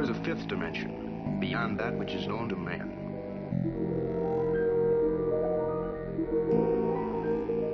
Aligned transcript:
There 0.00 0.10
is 0.10 0.16
a 0.16 0.24
fifth 0.24 0.48
dimension, 0.48 1.36
beyond 1.40 1.78
that 1.78 1.94
which 1.94 2.14
is 2.14 2.26
known 2.26 2.48
to 2.48 2.56
man. 2.56 2.88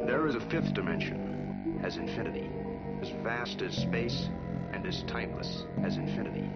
There 0.09 0.27
is 0.27 0.35
a 0.35 0.41
fifth 0.41 0.75
dimension, 0.75 1.79
as 1.85 1.99
infinity, 1.99 2.51
as 3.01 3.11
vast 3.23 3.63
as 3.63 3.77
space 3.77 4.29
and 4.73 4.85
as 4.85 5.05
timeless 5.05 5.67
as 5.85 5.99
infinity. 5.99 6.51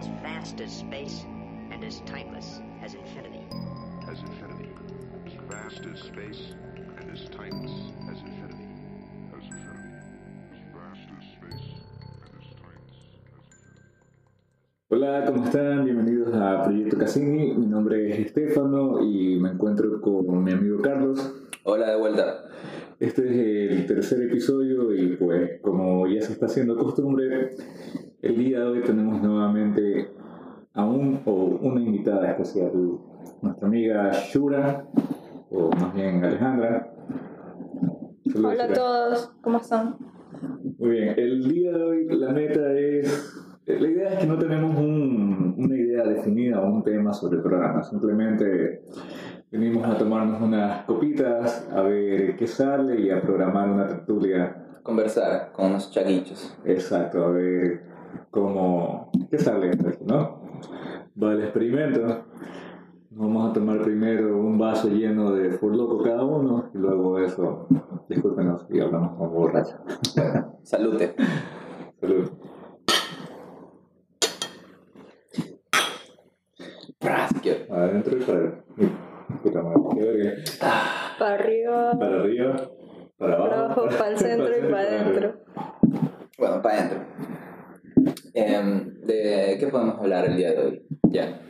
as 0.00 0.06
vast 0.22 0.62
as 0.62 0.72
space 0.72 1.26
and 1.70 1.84
as 1.84 2.00
timeless 2.06 2.62
as 2.82 2.94
infinity. 2.94 3.46
As 4.08 4.20
infinity, 4.20 4.70
as 5.26 5.34
vast 5.46 5.84
as 5.84 6.00
space 6.00 6.54
and 6.96 7.10
as 7.10 7.28
timeless 7.28 7.99
Proyecto 16.90 16.98
Cassini. 16.98 17.54
Mi 17.54 17.66
nombre 17.66 18.10
es 18.10 18.18
Estefano 18.18 19.00
y 19.00 19.38
me 19.38 19.50
encuentro 19.50 20.00
con 20.00 20.42
mi 20.42 20.50
amigo 20.50 20.80
Carlos. 20.82 21.34
Hola 21.62 21.90
de 21.90 21.96
vuelta. 21.96 22.44
Este 22.98 23.28
es 23.28 23.78
el 23.78 23.86
tercer 23.86 24.22
episodio 24.22 24.92
y 24.92 25.14
pues 25.16 25.60
como 25.62 26.08
ya 26.08 26.20
se 26.20 26.32
está 26.32 26.46
haciendo 26.46 26.76
costumbre, 26.76 27.50
el 28.22 28.36
día 28.36 28.60
de 28.60 28.66
hoy 28.66 28.80
tenemos 28.82 29.22
nuevamente 29.22 30.08
a 30.74 30.84
un 30.84 31.20
o 31.26 31.32
una 31.62 31.80
invitada 31.80 32.28
especial, 32.28 32.72
nuestra 33.40 33.68
amiga 33.68 34.10
Shura, 34.12 34.88
o 35.48 35.70
más 35.70 35.94
bien 35.94 36.24
Alejandra. 36.24 36.92
Hola 38.34 38.64
a 38.64 38.72
todos, 38.72 39.32
¿cómo 39.42 39.58
están? 39.58 39.96
Muy 40.78 40.90
bien, 40.90 41.14
el 41.16 41.48
día 41.48 41.72
de 41.72 41.82
hoy 41.84 42.06
la 42.08 42.32
meta 42.32 42.72
es, 42.72 43.36
la 43.78 43.88
idea 43.88 44.12
es 44.14 44.18
que 44.20 44.26
no 44.26 44.38
tenemos 44.38 44.76
un- 44.76 45.54
una 45.58 45.76
idea 45.76 46.04
definida 46.04 46.60
o 46.60 46.66
un 46.72 46.82
tema 46.82 47.12
sobre 47.12 47.36
el 47.36 47.42
programa, 47.42 47.82
simplemente 47.82 48.82
venimos 49.50 49.84
a 49.86 49.96
tomarnos 49.98 50.40
unas 50.40 50.84
copitas, 50.84 51.68
a 51.72 51.82
ver 51.82 52.36
qué 52.36 52.46
sale 52.46 53.00
y 53.00 53.10
a 53.10 53.20
programar 53.20 53.68
una 53.70 53.86
tertulia, 53.86 54.56
Conversar 54.82 55.52
con 55.52 55.66
unos 55.66 55.90
chaguichos. 55.90 56.56
exacto, 56.64 57.24
a 57.24 57.30
ver 57.30 57.82
cómo, 58.30 59.10
qué 59.30 59.38
sale 59.38 59.70
¿no? 60.06 60.40
Va 61.22 61.32
el 61.34 61.42
experimento, 61.42 62.24
vamos 63.10 63.50
a 63.50 63.52
tomar 63.52 63.82
primero 63.82 64.38
un 64.38 64.56
vaso 64.58 64.88
lleno 64.88 65.32
de 65.32 65.58
Loco 65.60 66.02
cada 66.02 66.24
uno 66.24 66.70
y 66.74 66.78
luego 66.78 67.18
eso, 67.18 67.66
discúlpenos 68.08 68.66
y 68.70 68.80
hablamos 68.80 69.16
con 69.18 69.32
borracha. 69.32 69.80
Salute. 70.62 71.14
Salud. 72.00 72.30
Brasquio. 77.80 77.90
Adentro 77.90 78.16
y 78.18 78.20
para 78.22 78.38
adentro. 78.38 78.62
Puta 79.42 79.62
madre, 79.62 79.80
qué 79.94 80.04
verga. 80.04 80.32
Para 81.18 81.34
arriba, 81.34 81.92
Para 81.98 82.20
arriba, 82.20 82.70
para 83.18 83.34
abajo. 83.34 83.48
para 83.50 83.64
abajo, 83.64 83.88
para 83.98 84.10
el 84.10 84.18
centro 84.18 84.48
y 84.58 84.60
para 84.70 84.80
adentro. 84.82 85.34
Bueno, 86.38 86.62
para 86.62 86.78
adentro. 86.78 86.98
Em, 88.34 89.00
¿De 89.06 89.56
qué 89.58 89.66
podemos 89.70 89.98
hablar 89.98 90.24
el 90.26 90.36
día 90.36 90.50
de 90.52 90.58
hoy? 90.58 90.82
Ya. 91.10 91.40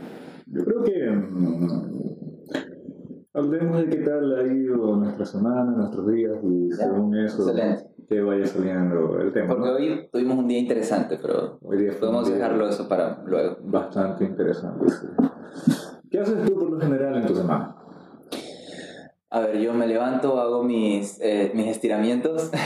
Yo 0.46 0.64
creo 0.64 0.82
que. 0.82 1.10
mm, 1.10 1.90
hablemos 3.34 3.78
de 3.78 3.88
qué 3.88 3.96
tal 3.98 4.34
ha 4.38 4.42
ido 4.52 4.96
nuestra 4.96 5.24
semana, 5.24 5.70
nuestros 5.76 6.10
días 6.12 6.36
y 6.42 6.70
según 6.72 7.16
eso, 7.16 7.48
Excelente. 7.48 7.84
que 8.08 8.20
vaya 8.20 8.46
saliendo 8.46 9.18
el 9.20 9.32
tema. 9.32 9.48
Porque 9.54 9.68
¿no? 9.68 9.74
hoy 9.76 10.08
tuvimos 10.12 10.38
un 10.38 10.48
día 10.48 10.58
interesante, 10.58 11.18
pero 11.22 11.58
Hoy 11.62 11.78
día 11.78 11.92
podemos 11.98 12.30
dejarlo 12.30 12.68
eso 12.68 12.88
para 12.88 13.22
luego. 13.24 13.56
Bastante 13.62 14.24
interesante. 14.24 14.86
sí. 14.90 15.06
¿Qué 16.10 16.18
haces 16.18 16.44
tú 16.44 16.58
por 16.58 16.70
lo 16.70 16.80
general 16.80 17.16
en 17.16 17.26
tu 17.26 17.36
semana? 17.36 17.76
A 19.30 19.40
ver, 19.40 19.58
yo 19.60 19.72
me 19.72 19.86
levanto, 19.86 20.40
hago 20.40 20.64
mis, 20.64 21.20
eh, 21.20 21.52
mis 21.54 21.68
estiramientos. 21.68 22.50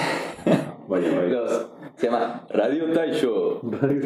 Vaya, 0.86 1.18
vaya. 1.18 1.40
Los, 1.40 1.70
se 1.96 2.06
llama 2.06 2.46
Radio 2.50 2.92
Taisho. 2.92 3.60
Radio. 3.62 4.02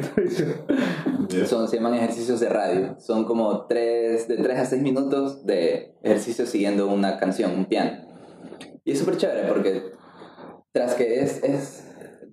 Yes. 1.29 1.49
Son, 1.49 1.67
se 1.67 1.77
llaman 1.77 1.95
ejercicios 1.95 2.39
de 2.39 2.49
radio. 2.49 2.95
Son 3.01 3.25
como 3.25 3.67
tres, 3.67 4.29
de 4.29 4.37
3 4.37 4.59
a 4.61 4.65
6 4.65 4.83
minutos 4.83 5.45
de 5.45 5.97
ejercicios 6.05 6.49
siguiendo 6.49 6.87
una 6.87 7.19
canción, 7.19 7.51
un 7.53 7.65
piano. 7.65 8.07
Y 8.85 8.93
es 8.93 9.01
súper 9.01 9.17
chévere 9.17 9.49
porque 9.49 9.93
tras 10.71 10.95
que 10.95 11.21
es, 11.21 11.43
es... 11.43 11.85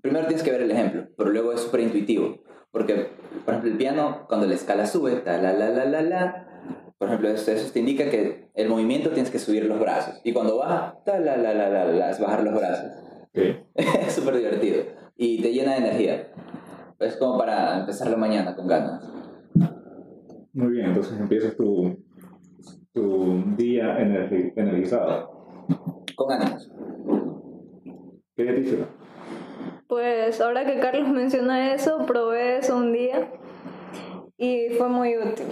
Primero 0.01 0.27
tienes 0.27 0.44
que 0.44 0.51
ver 0.51 0.61
el 0.61 0.69
ejemplo, 0.69 1.07
pero 1.17 1.31
luego 1.31 1.51
es 1.51 1.61
súper 1.61 1.79
intuitivo. 1.79 2.44
Porque, 2.71 3.09
por 3.45 3.55
ejemplo, 3.55 3.71
el 3.71 3.77
piano, 3.77 4.25
cuando 4.27 4.45
la 4.45 4.53
escala 4.53 4.85
sube, 4.85 5.15
ta 5.15 5.41
la 5.41 5.53
la 5.53 5.69
la 5.69 5.85
la 5.85 6.01
la, 6.03 6.54
por 7.05 7.09
ejemplo, 7.13 7.29
eso, 7.29 7.51
eso 7.51 7.71
te 7.71 7.79
indica 7.79 8.09
que 8.09 8.49
el 8.55 8.67
movimiento 8.67 9.11
tienes 9.11 9.29
que 9.31 9.38
subir 9.39 9.66
los 9.66 9.79
brazos. 9.79 10.19
Y 10.23 10.33
cuando 10.33 10.57
baja, 10.57 10.97
ta 11.05 11.19
la 11.19 11.38
la 11.38 11.53
la 11.53 11.69
la 11.69 11.85
la, 11.85 12.09
es 12.09 12.19
bajar 12.19 12.43
los 12.43 12.55
brazos. 12.55 12.91
Ok. 13.29 13.39
es 13.75 14.13
súper 14.13 14.38
divertido. 14.38 14.83
Y 15.15 15.41
te 15.41 15.53
llena 15.53 15.73
de 15.73 15.77
energía. 15.77 16.31
Es 16.99 17.15
como 17.17 17.38
para 17.38 17.79
empezar 17.79 18.09
la 18.09 18.17
mañana 18.17 18.55
con 18.55 18.67
ganas. 18.67 19.07
Muy 20.53 20.71
bien, 20.71 20.88
entonces 20.88 21.19
empiezas 21.19 21.55
tu, 21.55 21.97
tu 22.94 23.44
día 23.55 23.99
energi- 23.99 24.53
energizado. 24.55 25.29
Con 26.15 26.31
ánimos. 26.31 26.71
¿Qué 28.35 28.44
dicho? 28.51 28.88
Pues 29.88 30.41
ahora 30.41 30.65
que 30.65 30.79
Carlos 30.79 31.09
menciona 31.09 31.73
eso, 31.73 32.05
probé 32.07 32.57
eso 32.57 32.75
un 32.77 32.91
día 32.94 33.29
y 34.38 34.69
fue 34.77 34.89
muy 34.89 35.15
útil. 35.17 35.45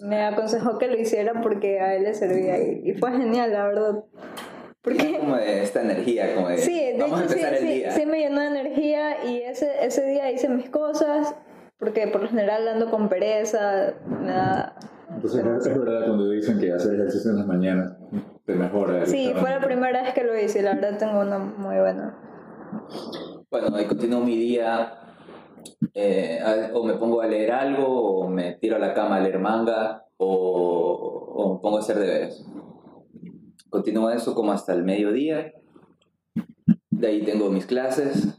Me 0.00 0.24
aconsejó 0.24 0.78
que 0.78 0.86
lo 0.88 0.96
hiciera 0.96 1.40
porque 1.42 1.80
a 1.80 1.94
él 1.94 2.04
le 2.04 2.14
servía 2.14 2.58
y, 2.58 2.82
y 2.84 2.94
fue 2.94 3.12
genial, 3.12 3.52
la 3.52 3.66
verdad. 3.66 4.04
Porque 4.82 5.18
Como 5.18 5.36
de 5.36 5.62
esta 5.62 5.82
energía, 5.82 6.34
como 6.34 6.48
de. 6.48 6.58
sí, 6.58 6.92
de 6.92 6.98
vamos 6.98 7.20
a 7.20 7.24
hecho 7.24 7.34
sí, 7.34 7.38
empezar 7.40 7.54
el 7.54 7.60
sí, 7.60 7.74
día. 7.74 7.90
sí 7.92 8.06
me 8.06 8.20
llenó 8.20 8.40
de 8.40 8.46
energía 8.46 9.24
y 9.26 9.42
ese, 9.42 9.84
ese 9.84 10.06
día 10.06 10.30
hice 10.30 10.48
mis 10.48 10.70
cosas 10.70 11.34
porque 11.78 12.08
por 12.08 12.22
lo 12.22 12.28
general 12.28 12.66
ando 12.68 12.90
con 12.90 13.08
pereza, 13.08 13.94
me 14.06 14.30
da 14.30 14.76
Entonces 15.10 15.44
es, 15.66 15.78
verdad 15.78 16.06
cuando 16.06 16.30
dicen 16.30 16.58
que 16.58 16.72
hacer 16.72 16.94
ejercicio 16.94 17.30
en 17.30 17.38
las 17.38 17.46
mañanas 17.46 17.92
te 18.46 18.54
mejora. 18.54 19.04
Sí, 19.06 19.32
fue 19.38 19.50
la 19.50 19.60
primera 19.60 20.02
vez 20.02 20.14
que 20.14 20.24
lo 20.24 20.36
hice 20.38 20.60
y 20.60 20.62
la 20.62 20.74
verdad 20.74 20.98
tengo 20.98 21.20
una 21.20 21.38
muy 21.38 21.76
buena. 21.76 22.16
Bueno, 23.50 23.80
y 23.80 23.84
continúo 23.86 24.20
mi 24.20 24.36
día. 24.36 24.92
Eh, 25.94 26.40
o 26.72 26.84
me 26.84 26.94
pongo 26.94 27.20
a 27.20 27.26
leer 27.26 27.52
algo, 27.52 27.86
o 27.86 28.28
me 28.28 28.54
tiro 28.54 28.76
a 28.76 28.78
la 28.78 28.94
cama 28.94 29.16
a 29.16 29.20
leer 29.20 29.38
manga, 29.38 30.04
o, 30.16 31.54
me 31.54 31.60
pongo 31.60 31.76
a 31.76 31.80
hacer 31.80 31.98
deberes. 31.98 32.44
Continúo 33.70 34.10
eso 34.10 34.34
como 34.34 34.52
hasta 34.52 34.72
el 34.72 34.84
mediodía. 34.84 35.52
De 36.90 37.06
ahí 37.06 37.22
tengo 37.22 37.50
mis 37.50 37.66
clases. 37.66 38.38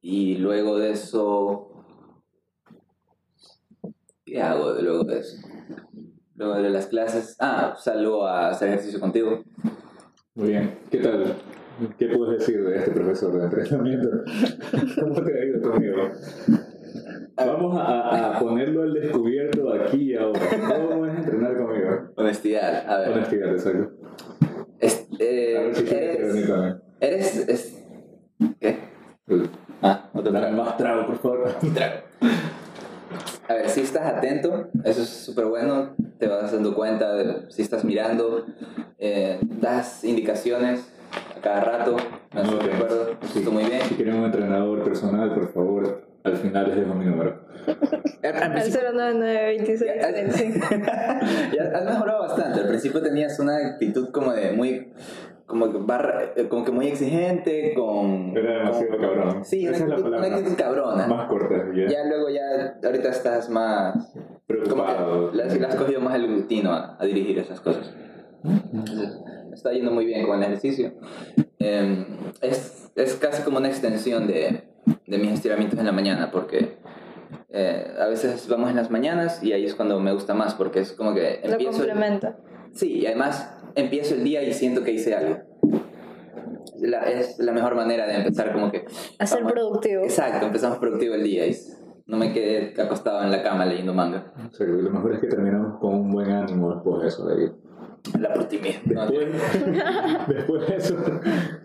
Y 0.00 0.36
luego 0.36 0.78
de 0.78 0.92
eso. 0.92 1.68
¿Qué 4.24 4.40
hago 4.40 4.72
luego 4.80 5.04
de 5.04 5.18
eso? 5.18 5.36
Luego 6.34 6.54
de 6.54 6.70
las 6.70 6.86
clases. 6.86 7.36
Ah, 7.38 7.74
salgo 7.78 8.26
a 8.26 8.48
hacer 8.48 8.68
ejercicio 8.68 8.98
contigo. 8.98 9.44
Muy 10.34 10.48
bien. 10.48 10.78
¿Qué 10.90 10.98
tal? 10.98 11.36
¿Qué 11.98 12.08
puedes 12.08 12.38
decir 12.40 12.64
de 12.64 12.76
este 12.78 12.90
profesor 12.92 13.32
de 13.38 13.44
entrenamiento? 13.44 14.08
¿Cómo 15.00 15.22
te 15.22 15.40
ha 15.40 15.44
ido 15.44 15.60
conmigo? 15.62 15.96
Vamos 17.36 17.78
a, 17.80 18.36
a 18.36 18.38
ponerlo 18.38 18.82
al 18.82 18.94
descubierto 18.94 19.72
aquí 19.72 20.12
y 20.12 20.14
ahora. 20.16 20.40
¿Cómo 20.88 21.06
es 21.06 21.14
entrenar 21.16 21.56
conmigo? 21.56 21.88
Honestidad. 22.16 22.88
A 22.88 22.98
ver. 23.00 23.12
Honestidad, 23.12 23.52
exacto. 23.52 23.90
Es- 24.78 25.06
eh, 25.18 25.56
A 25.58 25.62
ver 25.62 25.74
si 25.76 25.84
quieres 25.84 26.16
que 26.16 26.22
venir 26.24 26.42
eres, 26.42 26.48
también. 26.48 26.76
eres, 27.00 27.48
es- 27.48 27.82
¿Qué? 28.60 28.76
Ah, 29.80 30.10
otro 30.12 30.30
trago. 30.32 30.56
más 30.62 30.76
trago, 30.76 31.06
por 31.06 31.18
favor. 31.18 31.54
Trago. 31.74 32.00
A 33.48 33.54
ver, 33.54 33.68
si 33.68 33.80
estás 33.80 34.06
atento, 34.14 34.68
eso 34.84 35.02
es 35.02 35.08
súper 35.08 35.46
bueno, 35.46 35.94
te 36.18 36.26
vas 36.28 36.52
dando 36.52 36.74
cuenta 36.74 37.14
de 37.14 37.50
si 37.50 37.62
estás 37.62 37.84
mirando, 37.84 38.46
eh, 38.98 39.40
das 39.60 40.04
indicaciones 40.04 40.88
a 41.36 41.40
cada 41.40 41.60
rato, 41.64 41.96
me 42.34 42.40
Ok. 42.42 42.62
de 42.64 42.72
acuerdo, 42.74 43.06
Sí. 43.32 43.38
esto 43.40 43.50
muy 43.50 43.64
bien. 43.64 43.80
Si 43.82 43.94
quieren 43.94 44.16
un 44.16 44.24
entrenador 44.24 44.82
personal, 44.82 45.32
por 45.34 45.52
favor, 45.52 46.02
al 46.24 46.36
final 46.36 46.68
les 46.68 46.76
dejo 46.76 46.94
mi 46.94 47.04
número. 47.06 47.40
Al- 47.66 47.76
al 48.36 48.42
Al 48.42 48.52
principio- 48.52 48.92
09926. 48.92 49.92
Ya, 50.00 50.32
sí. 50.32 50.60
ya 51.56 51.78
has 51.78 51.84
mejorado 51.84 52.20
bastante. 52.22 52.60
Al 52.60 52.68
principio 52.68 53.02
tenías 53.02 53.38
una 53.38 53.56
actitud 53.56 54.10
como 54.10 54.32
de 54.32 54.52
muy. 54.52 54.92
Como 55.44 55.70
que, 55.70 55.78
barra- 55.78 56.32
eh, 56.34 56.48
como 56.48 56.64
que 56.64 56.70
muy 56.72 56.86
exigente, 56.86 57.74
con. 57.74 58.34
Era 58.36 58.58
demasiado 58.58 58.88
con- 58.96 59.00
cabrón. 59.00 59.44
Sí, 59.44 59.66
una 59.66 59.76
Esa 59.76 59.84
es 59.84 59.90
la 59.90 59.96
una 59.96 60.04
palabra. 60.04 60.36
actitud 60.36 60.56
cabrona. 60.56 61.06
Más 61.08 61.28
corta, 61.28 61.54
ya. 61.74 61.88
Ya 61.88 62.04
luego 62.04 62.30
ya. 62.30 62.78
Ahorita 62.82 63.08
estás 63.10 63.50
más. 63.50 64.12
Como 64.14 64.26
Preocupado. 64.46 65.30
que 65.30 65.36
le 65.36 65.66
has, 65.66 65.74
cogido 65.76 66.00
más 66.00 66.14
el 66.14 66.28
rutino 66.28 66.72
a, 66.72 66.96
a 66.98 67.04
dirigir 67.04 67.38
esas 67.38 67.60
cosas. 67.60 67.92
Entonces, 68.44 69.18
me 69.52 69.56
está 69.56 69.70
yendo 69.70 69.90
muy 69.90 70.06
bien 70.06 70.26
con 70.26 70.38
el 70.38 70.44
ejercicio. 70.44 70.94
Eh, 71.58 72.06
es, 72.40 72.90
es 72.96 73.14
casi 73.16 73.42
como 73.42 73.58
una 73.58 73.68
extensión 73.68 74.26
de, 74.26 74.64
de 75.06 75.18
mis 75.18 75.30
estiramientos 75.32 75.78
en 75.78 75.84
la 75.84 75.92
mañana, 75.92 76.30
porque 76.30 76.80
Eh, 77.54 77.84
a 78.00 78.06
veces 78.06 78.48
vamos 78.48 78.70
en 78.70 78.76
las 78.76 78.90
mañanas 78.90 79.42
y 79.42 79.52
ahí 79.52 79.66
es 79.66 79.74
cuando 79.74 80.00
me 80.00 80.10
gusta 80.14 80.32
más 80.32 80.54
porque 80.54 80.80
es 80.80 80.92
como 80.94 81.12
que 81.12 81.38
Lo 81.44 81.52
empiezo... 81.52 81.82
el- 81.82 81.88
complementa. 81.90 82.38
Sí, 82.72 83.00
y 83.00 83.06
además 83.06 83.54
empiezo 83.74 84.14
el 84.14 84.24
día 84.24 84.42
y 84.42 84.54
siento 84.54 84.82
que 84.84 84.92
hice 84.92 85.14
algo. 85.14 85.36
La- 86.80 87.02
es 87.10 87.38
la 87.38 87.52
mejor 87.52 87.74
manera 87.74 88.06
de 88.06 88.14
empezar 88.14 88.54
como 88.54 88.70
que... 88.72 88.86
A 89.18 89.26
ser 89.26 89.40
vamos- 89.40 89.52
productivo. 89.52 90.02
Exacto, 90.02 90.46
empezamos 90.46 90.78
productivo 90.78 91.14
el 91.14 91.24
día 91.24 91.46
y 91.46 91.54
no 92.06 92.16
me 92.16 92.32
quedé 92.32 92.72
acostado 92.80 93.22
en 93.22 93.30
la 93.30 93.42
cama 93.42 93.66
leyendo 93.66 93.92
manga. 93.92 94.32
O 94.50 94.54
sea, 94.54 94.66
que 94.66 94.72
lo 94.72 94.90
mejor 94.90 95.12
es 95.14 95.20
que 95.20 95.26
terminamos 95.26 95.78
con 95.78 95.94
un 95.94 96.10
buen 96.10 96.30
ánimo 96.30 96.72
después 96.74 97.02
de 97.02 97.08
eso. 97.08 97.26
De 97.26 97.34
ahí. 97.44 97.50
La 98.20 98.34
por 98.34 98.44
ti 98.44 98.58
mismo. 98.58 98.94
¿no? 98.94 99.06
Después, 99.06 99.28
después 100.28 100.68
de 100.68 100.76
eso, 100.76 100.96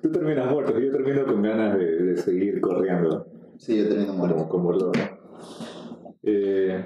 tú 0.02 0.12
terminas 0.12 0.52
muerto 0.52 0.80
y 0.80 0.86
yo 0.86 0.92
termino 0.92 1.26
con 1.26 1.42
ganas 1.42 1.78
de, 1.78 1.86
de 1.86 2.18
seguir 2.18 2.62
corriendo. 2.62 3.28
Sí, 3.58 3.84
yo 3.84 3.90
termino 3.90 4.16
como, 4.16 4.50
como 4.50 4.72
loco. 4.72 4.92
Eh, 6.24 6.86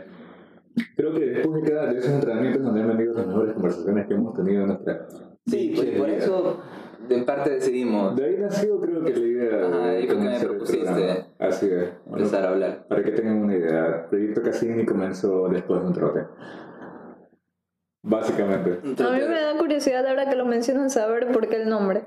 creo 0.96 1.14
que 1.14 1.26
después 1.26 1.64
de 1.64 1.72
cada 1.72 1.92
de 1.92 2.00
esos 2.00 2.12
entrenamientos 2.12 2.64
donde 2.64 2.82
han 2.82 2.88
venido 2.90 3.14
las 3.14 3.28
mejores 3.28 3.54
conversaciones 3.54 4.08
que 4.08 4.14
hemos 4.14 4.34
tenido 4.36 4.62
en 4.62 4.68
nuestra 4.68 5.08
Sí, 5.48 5.74
pues 5.76 5.90
por 5.98 6.10
eso 6.10 6.60
en 7.10 7.26
parte 7.26 7.50
decidimos 7.50 8.16
De 8.16 8.26
ahí 8.26 8.38
nació 8.40 8.80
creo 8.80 9.04
que 9.04 9.14
la 9.14 9.26
idea 9.26 9.68
Ajá, 9.68 9.88
de 9.88 9.98
ahí 9.98 10.08
fue 10.08 10.16
que 10.18 10.22
me 10.22 10.40
propusiste. 10.40 11.26
Así 11.40 11.66
es. 11.66 11.90
Bueno, 12.06 12.26
empezar 12.26 12.46
a 12.46 12.50
hablar. 12.50 12.86
para 12.88 13.04
que 13.04 13.12
tengan 13.12 13.38
una 13.38 13.56
idea, 13.56 13.86
el 13.88 14.10
proyecto 14.10 14.42
Cassini 14.44 14.86
comenzó 14.86 15.50
después 15.50 15.82
de 15.82 15.88
un 15.88 15.94
trote. 15.94 16.20
Básicamente, 18.04 18.80
A 18.84 19.12
mí 19.12 19.20
me 19.28 19.42
da 19.42 19.56
curiosidad 19.60 20.06
ahora 20.08 20.28
que 20.30 20.36
lo 20.36 20.46
mencionan 20.46 20.90
saber 20.90 21.32
por 21.32 21.48
qué 21.48 21.62
el 21.62 21.70
nombre. 21.70 22.02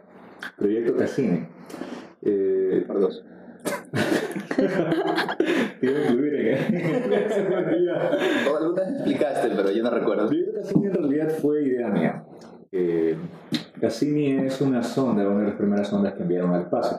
proyecto 0.58 0.96
Cassini. 0.96 1.46
Eh, 2.22 2.84
Por 2.86 3.00
dos. 3.00 3.24
incluir 5.82 6.34
en. 6.34 6.74
O 8.50 8.56
alguna 8.56 8.82
vez 8.82 8.90
explicaste, 8.96 9.48
pero 9.54 9.70
yo 9.70 9.82
no 9.82 9.90
recuerdo. 9.90 10.26
Proyecto 10.26 10.52
Cassini 10.60 10.86
en 10.86 10.94
realidad 10.94 11.28
fue 11.40 11.62
idea 11.62 11.88
mía. 11.88 12.24
Eh, 12.72 13.16
Cassini 13.80 14.32
es 14.46 14.60
una 14.60 14.82
sonda, 14.82 15.28
una 15.28 15.40
de 15.42 15.46
las 15.48 15.56
primeras 15.56 15.88
sondas 15.88 16.14
que 16.14 16.22
enviaron 16.22 16.52
al 16.54 16.62
espacio. 16.62 16.98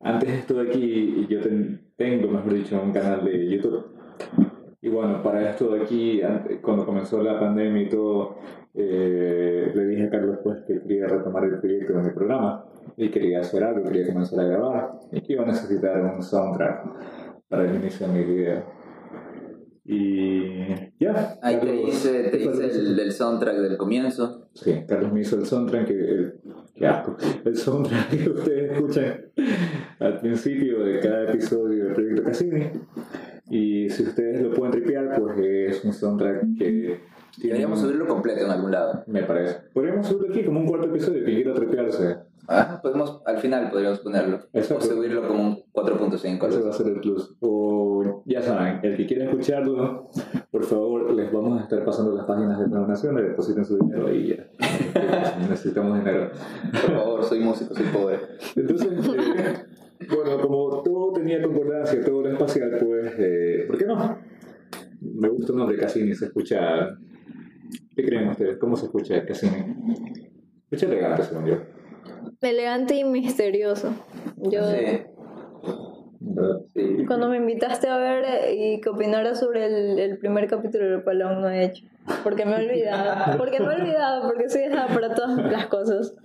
Antes 0.00 0.28
estuve 0.30 0.68
aquí 0.68 0.82
y 0.82 1.26
yo 1.28 1.40
ten- 1.40 1.80
tengo, 1.96 2.28
mejor 2.28 2.52
dicho, 2.54 2.80
un 2.82 2.92
canal 2.92 3.24
de 3.24 3.48
YouTube. 3.48 3.86
Y 4.84 4.90
bueno, 4.90 5.22
para 5.22 5.48
esto 5.50 5.70
de 5.74 5.82
aquí, 5.82 6.20
cuando 6.60 6.84
comenzó 6.84 7.22
la 7.22 7.40
pandemia 7.40 7.82
y 7.84 7.88
todo, 7.88 8.36
eh, 8.74 9.72
le 9.74 9.86
dije 9.86 10.04
a 10.04 10.10
Carlos 10.10 10.40
pues 10.44 10.58
que 10.66 10.78
quería 10.82 11.06
retomar 11.06 11.42
el 11.44 11.58
proyecto 11.58 11.94
de 11.94 12.02
mi 12.02 12.10
programa 12.10 12.66
y 12.98 13.08
quería 13.10 13.40
hacer 13.40 13.64
algo, 13.64 13.82
quería 13.82 14.06
comenzar 14.12 14.40
a 14.40 14.44
grabar 14.44 14.90
y 15.10 15.22
que 15.22 15.32
iba 15.32 15.42
a 15.44 15.46
necesitar 15.46 16.02
un 16.02 16.22
soundtrack 16.22 16.84
para 17.48 17.64
el 17.64 17.76
inicio 17.76 18.06
de 18.08 18.12
mi 18.12 18.24
video. 18.24 18.62
Y 19.86 20.66
ya. 21.00 21.38
Ahí 21.40 21.56
te 21.60 21.66
Carlos- 21.66 21.88
hice, 21.88 22.22
te 22.24 22.36
hice 22.42 22.66
el, 22.66 22.98
el 23.00 23.12
soundtrack 23.12 23.56
del 23.56 23.76
comienzo. 23.78 24.48
Sí, 24.52 24.84
Carlos 24.86 25.12
me 25.14 25.20
hizo 25.22 25.36
el 25.36 25.46
soundtrack, 25.46 25.86
que, 25.86 25.94
el, 25.94 26.34
qué 26.74 26.86
asco, 26.86 27.16
el 27.46 27.56
soundtrack 27.56 28.10
que 28.10 28.28
ustedes 28.30 28.72
escuchan 28.72 29.14
al 29.98 30.20
principio 30.20 30.84
de 30.84 31.00
cada 31.00 31.30
episodio 31.30 31.84
del 31.84 31.94
Proyecto 31.94 32.22
Cassini. 32.24 32.64
Y 33.50 33.90
si 33.90 34.02
ustedes 34.04 34.42
lo 34.42 34.54
pueden 34.54 34.72
tripear, 34.72 35.20
pues 35.20 35.38
es 35.38 35.84
un 35.84 35.92
soundtrack 35.92 36.56
que. 36.58 37.00
Deberíamos 37.36 37.80
subirlo 37.80 38.06
completo 38.06 38.44
en 38.44 38.50
algún 38.50 38.70
lado. 38.70 39.02
Me 39.06 39.24
parece. 39.24 39.56
Podríamos 39.72 40.06
subirlo 40.06 40.32
aquí 40.32 40.44
como 40.44 40.60
un 40.60 40.66
cuarto 40.66 40.86
episodio, 40.86 41.24
quien 41.24 41.42
quiera 41.42 41.54
tripearse. 41.54 42.16
Ah, 42.46 42.78
podemos, 42.82 43.22
al 43.24 43.38
final 43.38 43.70
podríamos 43.70 44.00
ponerlo. 44.00 44.40
Exacto. 44.52 44.84
O 44.84 44.88
subirlo 44.88 45.26
como 45.26 45.42
un 45.42 45.62
4.5. 45.72 46.48
Ese 46.48 46.60
va 46.60 46.70
a 46.70 46.72
ser 46.72 46.86
el 46.88 47.00
plus. 47.00 47.34
O 47.40 48.22
ya 48.26 48.42
saben, 48.42 48.80
el 48.82 48.96
que 48.96 49.06
quiera 49.06 49.24
escucharlo, 49.24 50.08
por 50.50 50.64
favor, 50.64 51.12
les 51.12 51.32
vamos 51.32 51.60
a 51.60 51.64
estar 51.64 51.84
pasando 51.84 52.14
las 52.14 52.26
páginas 52.26 52.58
de 52.58 52.66
donación, 52.66 53.16
le 53.16 53.22
depositen 53.22 53.64
su 53.64 53.78
dinero 53.78 54.12
y 54.12 54.28
ya. 54.28 54.46
Necesitamos 55.48 55.98
dinero. 55.98 56.30
Por 56.70 56.96
favor, 56.96 57.24
soy 57.24 57.40
músico, 57.40 57.74
soy 57.74 57.86
pobre. 57.86 58.20
Entonces, 58.56 58.88
eh, 58.92 59.64
bueno, 60.08 60.40
como 60.40 60.82
todo 60.82 61.12
tenía 61.12 61.40
concordancia, 61.42 62.04
todo 62.04 62.20
era 62.22 62.32
espacial, 62.32 62.78
pues, 62.82 63.12
eh, 63.18 63.64
¿por 63.66 63.78
qué 63.78 63.84
no? 63.86 64.18
Me 65.00 65.28
gusta 65.28 65.52
un 65.52 65.58
nombre, 65.58 65.76
Cassini, 65.76 66.14
se 66.14 66.26
escucha... 66.26 66.96
¿Qué 67.96 68.04
creen 68.04 68.28
ustedes? 68.28 68.58
¿Cómo 68.58 68.76
se 68.76 68.86
escucha 68.86 69.24
Cassini? 69.24 69.52
Se 70.68 70.76
escucha 70.76 70.86
elegante, 70.86 71.22
según 71.22 71.46
yo. 71.46 71.56
Elegante 72.40 72.96
y 72.96 73.04
misterioso. 73.04 73.92
Yo, 74.36 74.62
Sí, 74.70 74.76
¿verdad? 76.20 76.60
sí. 76.74 77.04
cuando 77.06 77.28
me 77.28 77.36
invitaste 77.36 77.88
a 77.88 77.98
ver 77.98 78.24
eh, 78.24 78.54
y 78.74 78.80
que 78.80 78.88
opinara 78.88 79.34
sobre 79.34 79.66
el, 79.66 79.98
el 79.98 80.18
primer 80.18 80.48
capítulo, 80.48 80.96
el 80.96 81.04
cual 81.04 81.22
aún 81.22 81.42
no 81.42 81.50
he 81.50 81.64
hecho. 81.64 81.84
Porque 82.22 82.44
me 82.44 82.52
he 82.52 82.68
olvidado. 82.68 83.38
Porque 83.38 83.60
me 83.60 83.66
he 83.66 83.76
olvidado, 83.80 84.26
porque 84.28 84.48
soy 84.48 84.62
dejada 84.62 84.88
para 84.88 85.14
todas 85.14 85.36
las 85.50 85.66
cosas. 85.66 86.16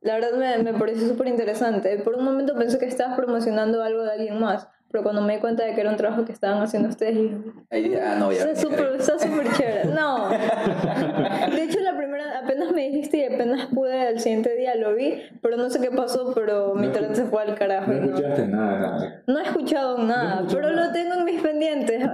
La 0.00 0.14
verdad 0.14 0.32
me, 0.32 0.62
me 0.62 0.78
pareció 0.78 1.08
súper 1.08 1.28
interesante. 1.28 1.98
Por 1.98 2.14
un 2.14 2.24
momento 2.24 2.54
pensé 2.54 2.78
que 2.78 2.86
estabas 2.86 3.16
promocionando 3.16 3.82
algo 3.82 4.02
de 4.02 4.12
alguien 4.12 4.38
más. 4.38 4.68
Pero 4.90 5.04
cuando 5.04 5.20
me 5.20 5.34
di 5.34 5.40
cuenta 5.40 5.64
de 5.64 5.74
que 5.74 5.82
era 5.82 5.90
un 5.90 5.96
trabajo 5.96 6.24
que 6.24 6.32
estaban 6.32 6.62
haciendo 6.62 6.88
ustedes, 6.88 7.14
dije, 7.70 8.00
ah, 8.00 8.16
no, 8.18 8.32
ya. 8.32 8.44
Está 8.44 8.56
súper 8.56 8.96
está 8.98 9.18
súper 9.18 9.52
chévere. 9.52 9.84
No. 9.84 10.30
De 10.30 11.62
hecho, 11.62 11.80
la 11.80 11.94
primera, 11.94 12.38
apenas 12.38 12.72
me 12.72 12.88
dijiste 12.88 13.18
y 13.18 13.24
apenas 13.34 13.66
pude, 13.66 14.00
al 14.00 14.18
siguiente 14.18 14.54
día 14.74 14.76
lo 14.88 14.94
vi, 14.94 15.22
pero 15.42 15.56
no 15.56 15.68
sé 15.70 15.80
qué 15.80 15.90
pasó, 15.90 16.32
pero 16.34 16.74
mi 16.74 16.82
No 16.82 16.86
internet 16.86 17.14
se 17.14 17.24
fue 17.24 17.42
al 17.42 17.54
carajo. 17.54 17.90
No 17.92 17.96
y 17.96 18.00
no- 18.00 18.06
escuchaste 18.16 18.46
nada, 18.48 18.78
nada. 18.78 19.22
No 19.26 19.38
he 19.38 19.42
escuchado 19.42 19.98
nada, 19.98 20.40
No 20.42 20.48
pero 20.48 20.70
nada. 20.70 20.86
lo 20.86 20.92
tengo 20.92 21.14
en 21.14 21.24
mis 21.24 21.40
pendientes. 21.42 22.04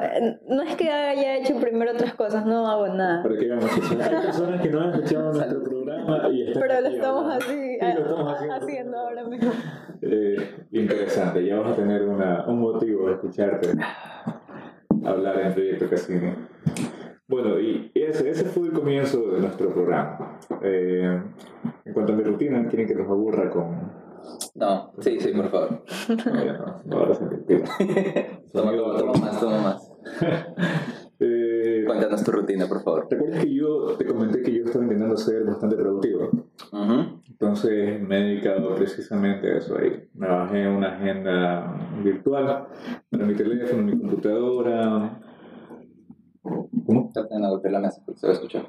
No 0.48 0.62
es 0.62 0.74
que 0.76 0.90
haya 0.90 1.36
hecho 1.36 1.56
primero 1.60 1.92
otras 1.92 2.14
cosas, 2.14 2.44
no 2.46 2.68
hago 2.68 2.88
nada. 2.88 3.22
Para 3.22 3.34
que 3.36 3.46
que 3.46 3.52
hay 3.52 4.22
personas 4.22 4.60
que 4.60 4.70
no 4.70 4.80
han 4.80 4.90
escuchado 4.90 5.32
nuestro 5.32 5.62
programa 5.62 6.28
y 6.30 6.42
están 6.48 6.62
Pero 6.62 6.80
lo 6.80 6.86
aquí 6.86 6.96
estamos 6.96 7.34
así, 7.34 7.52
Sí, 7.54 7.78
lo 7.80 8.00
estamos 8.00 8.32
haciendo. 8.34 8.54
haciendo 8.54 8.98
ahora 8.98 9.24
mismo. 9.24 9.52
Eh, 10.02 10.36
interesante, 10.72 11.44
ya 11.46 11.56
vas 11.60 11.72
a 11.72 11.76
tener 11.76 12.02
una, 12.02 12.44
un 12.46 12.60
motivo 12.60 13.08
de 13.08 13.14
escucharte 13.14 13.68
hablar 15.04 15.40
en 15.40 15.52
Proyecto 15.54 15.88
Casino. 15.88 16.34
Bueno, 17.34 17.58
y 17.58 17.90
ese, 17.96 18.30
ese 18.30 18.44
fue 18.44 18.68
el 18.68 18.72
comienzo 18.72 19.32
de 19.32 19.40
nuestro 19.40 19.74
programa. 19.74 20.38
Eh, 20.62 21.20
en 21.84 21.92
cuanto 21.92 22.12
a 22.12 22.16
mi 22.16 22.22
rutina, 22.22 22.64
¿quieren 22.68 22.86
que 22.86 22.94
los 22.94 23.08
aburra 23.08 23.50
con...? 23.50 23.90
No, 24.54 24.92
sí, 25.00 25.18
sí, 25.18 25.32
por 25.32 25.48
favor. 25.50 25.82
No, 26.26 26.44
ya 26.44 26.52
no, 26.52 26.82
no, 26.84 26.96
ahora 26.96 27.14
se 27.14 27.24
me 27.24 27.34
olvida. 27.34 27.64
Toma, 28.52 28.70
toma, 28.70 29.12
más, 29.14 29.40
toma 29.40 29.62
más. 29.62 29.92
Eh, 31.20 31.84
Cuéntanos 31.86 32.24
tu 32.24 32.32
rutina, 32.32 32.66
por 32.66 32.82
favor. 32.82 33.06
¿Te 33.08 33.14
acuerdas 33.14 33.44
que 33.44 33.54
yo 33.54 33.94
te 33.96 34.04
comenté 34.04 34.42
que 34.42 34.52
yo 34.52 34.64
estaba 34.64 34.84
intentando 34.84 35.16
ser 35.16 35.44
bastante 35.44 35.76
productivo? 35.76 36.28
Ujú. 36.72 37.22
Entonces 37.30 38.00
me 38.00 38.18
he 38.18 38.22
dedicado 38.24 38.74
precisamente 38.74 39.52
a 39.52 39.58
eso 39.58 39.78
ahí. 39.78 40.08
Me 40.14 40.26
bajé 40.26 40.68
una 40.68 40.96
agenda 40.96 41.88
virtual 42.02 42.66
para 43.08 43.24
mi 43.24 43.34
teléfono, 43.34 43.84
mi 43.84 43.96
computadora. 43.96 45.20
¿Cómo? 46.44 47.10
Traten 47.12 47.42
de 47.42 47.48
golpear 47.48 47.72
la 47.72 47.80
mesa 47.80 48.02
porque 48.04 48.20
se 48.20 48.26
va 48.26 48.32
a 48.32 48.36
escuchar. 48.36 48.62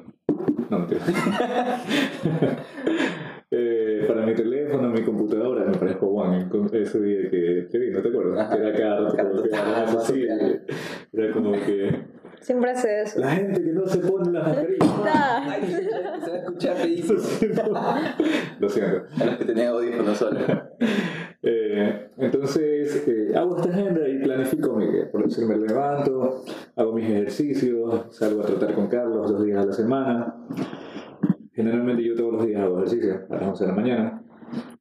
No, 0.70 0.79
mentira. 0.79 1.01
Eh, 3.51 4.03
para 4.08 4.25
mi 4.25 4.34
teléfono, 4.34 4.89
mi 4.89 5.01
computadora, 5.03 5.63
me 5.65 5.77
parezco 5.77 6.08
Juan 6.10 6.50
ese 6.74 7.00
día 7.00 7.29
que, 7.29 7.67
que 7.72 7.77
vi, 7.77 7.91
¿no 7.91 8.01
te 8.01 8.10
acuerdas? 8.10 8.39
Ajá. 8.39 8.55
Que 8.58 8.67
era 8.67 8.74
Cada 8.77 9.08
como 9.29 9.44
que 9.44 9.55
hablabas 9.55 9.96
así, 9.96 10.27
Era 11.13 11.32
como 11.32 11.51
que 11.51 12.05
Siempre 12.41 12.72
hace 12.72 13.01
eso. 13.01 13.20
la 13.20 13.32
gente 13.32 13.63
que 13.63 13.72
no 13.72 13.86
se 13.86 14.00
pone 14.00 14.32
las 14.32 14.48
mascarillas. 14.48 14.89
Ay, 15.05 15.62
se 16.24 16.29
va 16.29 16.36
a 16.36 16.39
escuchar 16.39 16.75
feísimo. 16.75 17.20
Lo 18.60 18.70
siento. 18.70 19.03
A 19.20 19.25
los 19.25 19.38
que 19.38 19.46
tenían 19.46 19.67
audífonos 19.70 20.17
solo. 20.17 20.39
Eh, 21.41 22.10
entonces 22.17 23.08
eh, 23.08 23.34
hago 23.36 23.58
esta 23.58 23.70
agenda 23.70 24.08
y 24.08 24.20
planifico 24.20 24.74
mi 24.75 24.88
día. 24.91 25.12
Por 25.12 25.24
decir, 25.25 25.46
me 25.46 25.58
levanto, 25.58 26.44
hago 26.75 26.94
mis 26.94 27.05
ejercicios, 27.10 28.15
salgo 28.15 28.41
a 28.41 28.46
tratar 28.46 28.74
con 28.74 28.88
Carlos 28.88 29.32
dos 29.32 29.44
días 29.46 29.63
a 29.63 29.64
la 29.64 29.64
semana. 29.75 30.36
Generalmente 31.53 32.03
yo 32.03 32.15
todos 32.15 32.34
los 32.34 32.46
días 32.46 32.62
hago 32.62 32.77
ejercicio 32.79 33.22
a 33.29 33.34
las 33.36 33.44
11 33.44 33.63
de 33.63 33.70
la 33.70 33.75
mañana. 33.75 34.22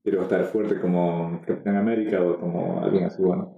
Quiero 0.03 0.23
estar 0.23 0.45
fuerte 0.45 0.81
como 0.81 1.41
Capitán 1.47 1.77
América 1.77 2.21
o 2.23 2.39
como 2.39 2.83
alguien 2.83 3.05
así 3.05 3.23
bueno. 3.23 3.53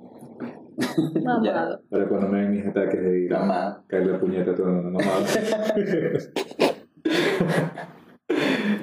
mamado. 1.25 1.81
Para 1.91 2.09
cuando 2.09 2.29
me 2.29 2.43
den 2.43 2.51
mis 2.53 2.67
ataques 2.67 3.03
de 3.03 3.21
ir 3.21 3.35
a 3.35 3.41
Mamá. 3.41 3.85
caerle 3.89 4.17
a 4.17 4.21
puñeta 4.21 4.51
a 4.51 4.55
todo 4.55 4.69
el 4.69 4.75
mundo 4.75 4.91
mamado. 4.99 5.25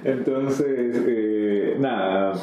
Entonces, 0.06 1.02
eh, 1.08 1.78
nada, 1.80 2.34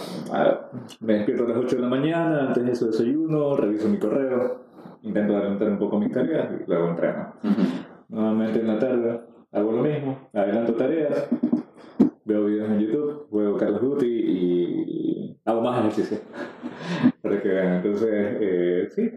me 1.00 1.14
despierto 1.14 1.45
a 1.45 1.49
las 1.49 1.59
8 1.59 1.76
de 1.76 1.83
la 1.83 1.88
mañana, 1.88 2.47
antes 2.49 2.64
de 2.64 2.73
eso 2.73 2.87
desayuno, 2.87 3.57
reviso 3.57 3.88
mi 3.88 3.99
correo, 3.99 4.62
intento 5.02 5.37
adelantar 5.37 5.69
un 5.71 5.79
poco 5.79 5.99
mis 5.99 6.11
tareas 6.12 6.49
y 6.59 6.67
luego 6.69 6.88
entreno. 6.90 7.35
Ujú. 7.45 7.62
Nuevamente 8.09 8.61
en 8.61 8.67
la 8.67 8.79
tarde 8.79 9.21
hago 9.52 9.73
lo 9.73 9.83
mismo, 9.83 10.28
adelanto 10.33 10.75
tareas, 10.75 11.28
veo 12.25 12.45
videos 12.45 12.71
en 12.71 12.80
YouTube, 12.80 13.26
juego 13.30 13.57
Call 13.57 13.75
of 13.76 13.83
Duty 13.83 14.07
y 14.07 15.40
hago 15.45 15.61
más 15.61 15.80
ejercicio. 15.80 16.19
Para 17.23 17.42
que 17.42 17.49
vean, 17.49 17.75
entonces, 17.75 18.09
eh, 18.12 18.88
sí. 18.95 19.11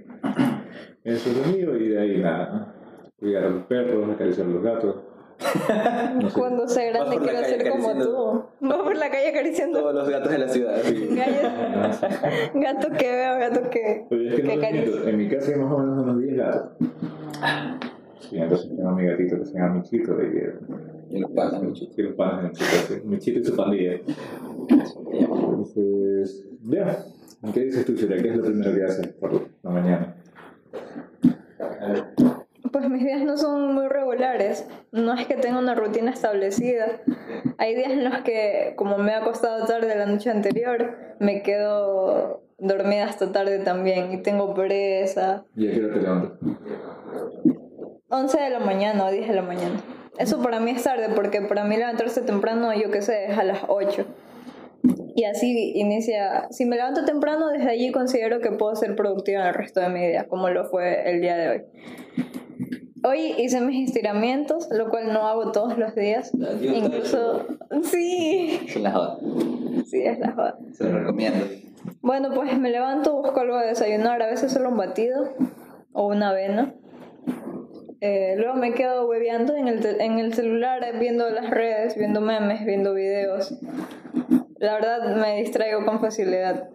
Eso 1.04 1.30
es 1.30 1.38
lo 1.48 1.54
mío 1.54 1.78
y 1.78 1.90
de 1.90 2.00
ahí 2.00 2.18
nada. 2.18 2.50
¿no? 2.50 3.10
Cuidar 3.18 3.46
a 3.46 3.50
los 3.50 3.64
perros, 3.66 4.10
acariciar 4.10 4.48
a 4.48 4.50
los 4.50 4.64
gatos. 4.64 4.96
No 6.14 6.30
sé. 6.30 6.40
Cuando 6.40 6.68
sea 6.68 6.92
grande 6.92 7.18
quiero 7.18 7.44
ser 7.44 7.70
como 7.70 7.94
tú. 7.98 8.44
Vas 8.62 8.78
por 8.78 8.96
la 8.96 9.10
calle 9.10 9.30
acariciando 9.30 9.80
Todos 9.80 9.96
los 9.96 10.10
gatos 10.10 10.32
de 10.32 10.38
la 10.38 10.48
ciudad. 10.48 10.76
gallos. 10.84 12.02
Gato 12.54 12.88
que 12.98 13.12
veo, 13.12 13.40
gato 13.40 13.70
que, 13.70 14.06
Pero 14.10 14.22
es 14.30 14.36
que 14.36 14.44
no 14.44 14.62
que 14.62 14.72
miento, 14.72 15.08
en 15.08 15.18
mi 15.18 15.28
casa 15.30 15.52
hay 15.52 15.60
más 15.60 15.74
o 15.74 15.78
menos 15.80 16.04
unos 16.04 16.22
10 16.22 16.38
gatos. 16.38 16.72
Sí, 18.30 18.38
entonces 18.38 18.70
tengo 18.70 18.90
a 18.90 18.96
mi 18.96 19.06
gatito 19.06 19.38
que 19.40 19.46
se 19.46 19.54
llama 19.54 19.76
Michito 19.76 20.16
y, 20.22 21.16
Y 21.16 21.20
los 21.20 21.32
panas, 21.32 21.62
mucho. 21.62 21.86
y 21.96 22.02
los 22.02 22.14
panas 22.16 22.42
de 22.42 22.48
Michito, 22.50 22.66
sí. 22.88 23.02
Michito 23.06 23.40
y 23.40 23.44
su 23.44 23.56
pandilla. 23.56 24.00
Entonces, 25.12 26.46
ya. 26.64 27.06
¿Qué 27.54 27.60
dices 27.60 27.86
tú, 27.86 27.94
Shira? 27.94 28.22
¿Qué 28.22 28.30
es 28.30 28.38
lo 28.38 28.44
primero 28.46 28.74
que 28.74 28.84
haces 28.84 29.08
por 29.20 29.34
la 29.64 29.70
mañana? 29.70 30.16
Pues 32.72 32.90
mis 32.90 33.04
días 33.04 33.22
no 33.24 33.38
son 33.38 33.74
muy 33.76 33.88
regulares. 33.88 34.66
No 34.92 35.14
es 35.14 35.28
que 35.28 35.36
tenga 35.36 35.60
una 35.60 35.76
rutina 35.76 36.12
establecida. 36.12 37.02
Hay 37.58 37.76
días 37.76 37.92
en 37.92 38.06
los 38.06 38.20
que, 38.22 38.74
como 38.78 38.98
me 38.98 39.12
ha 39.12 39.20
acostado 39.20 39.66
tarde 39.66 39.94
la 39.96 40.06
noche 40.06 40.30
anterior, 40.30 40.96
me 41.20 41.44
quedo 41.44 42.42
dormida 42.58 43.06
hasta 43.06 43.32
tarde 43.32 43.60
también 43.60 44.14
y 44.14 44.18
tengo 44.24 44.54
pereza. 44.54 45.44
¿Y 45.56 45.68
a 45.68 45.72
qué 45.72 45.84
hora 45.84 45.94
te 45.94 46.02
levantas? 46.02 46.40
11 48.14 48.40
de 48.40 48.50
la 48.52 48.60
mañana 48.60 49.06
o 49.06 49.12
10 49.12 49.28
de 49.28 49.34
la 49.34 49.42
mañana. 49.42 49.82
Eso 50.20 50.40
para 50.44 50.60
mí 50.60 50.70
es 50.70 50.84
tarde 50.84 51.10
porque 51.16 51.42
para 51.42 51.64
mí 51.64 51.76
levantarse 51.76 52.22
temprano, 52.22 52.72
yo 52.76 52.92
qué 52.92 53.02
sé, 53.02 53.26
es 53.26 53.38
a 53.40 53.44
las 53.44 53.62
8. 53.68 54.06
Y 55.16 55.24
así 55.24 55.72
inicia. 55.76 56.48
Si 56.52 56.66
me 56.66 56.76
levanto 56.76 57.06
temprano, 57.06 57.48
desde 57.50 57.70
allí 57.70 57.92
considero 57.92 58.40
que 58.40 58.52
puedo 58.52 58.76
ser 58.76 58.96
productiva 58.96 59.42
en 59.42 59.48
el 59.48 59.54
resto 59.56 59.80
de 59.80 59.90
mi 59.90 60.08
día, 60.08 60.28
como 60.28 60.48
lo 60.50 60.66
fue 60.66 61.10
el 61.10 61.22
día 61.22 61.36
de 61.38 61.50
hoy. 61.50 61.62
Hoy 63.04 63.34
hice 63.40 63.62
mis 63.62 63.88
estiramientos, 63.90 64.70
lo 64.70 64.90
cual 64.90 65.12
no 65.12 65.28
hago 65.28 65.52
todos 65.52 65.78
los 65.80 65.96
días. 65.96 66.32
Incluso. 66.62 67.48
Sí, 67.82 68.60
Son 68.72 68.84
las 68.84 68.94
jodas. 68.94 69.18
sí, 69.88 70.04
es 70.04 70.20
la 70.20 70.32
joda. 70.34 70.58
Se 70.74 70.84
los 70.84 70.94
recomiendo. 70.94 71.46
Bueno, 72.02 72.30
pues 72.34 72.58
me 72.60 72.70
levanto, 72.70 73.14
busco 73.16 73.40
algo 73.40 73.58
de 73.58 73.68
desayunar, 73.68 74.22
a 74.22 74.28
veces 74.28 74.52
solo 74.52 74.70
un 74.70 74.78
batido 74.78 75.34
o 75.94 76.08
una 76.08 76.30
avena. 76.30 76.76
Eh, 78.06 78.36
luego 78.38 78.56
me 78.56 78.74
quedo 78.74 79.08
hueveando 79.08 79.56
en 79.56 79.70
el, 79.70 80.02
en 80.02 80.20
el 80.20 80.34
celular, 80.34 80.84
eh, 80.84 80.92
viendo 81.00 81.30
las 81.30 81.50
redes, 81.50 81.96
viendo 81.96 82.20
memes, 82.20 82.66
viendo 82.66 82.94
videos. 82.94 83.58
La 84.58 84.74
verdad 84.74 85.16
me 85.16 85.38
distraigo 85.38 85.86
con 85.86 86.02
facilidad. 86.02 86.68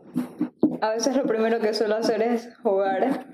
A 0.80 0.88
veces 0.88 1.14
lo 1.14 1.26
primero 1.26 1.61
que 1.61 1.75
suelo 1.75 1.97
hacer 1.97 2.23
es 2.23 2.49
jugar, 2.62 3.26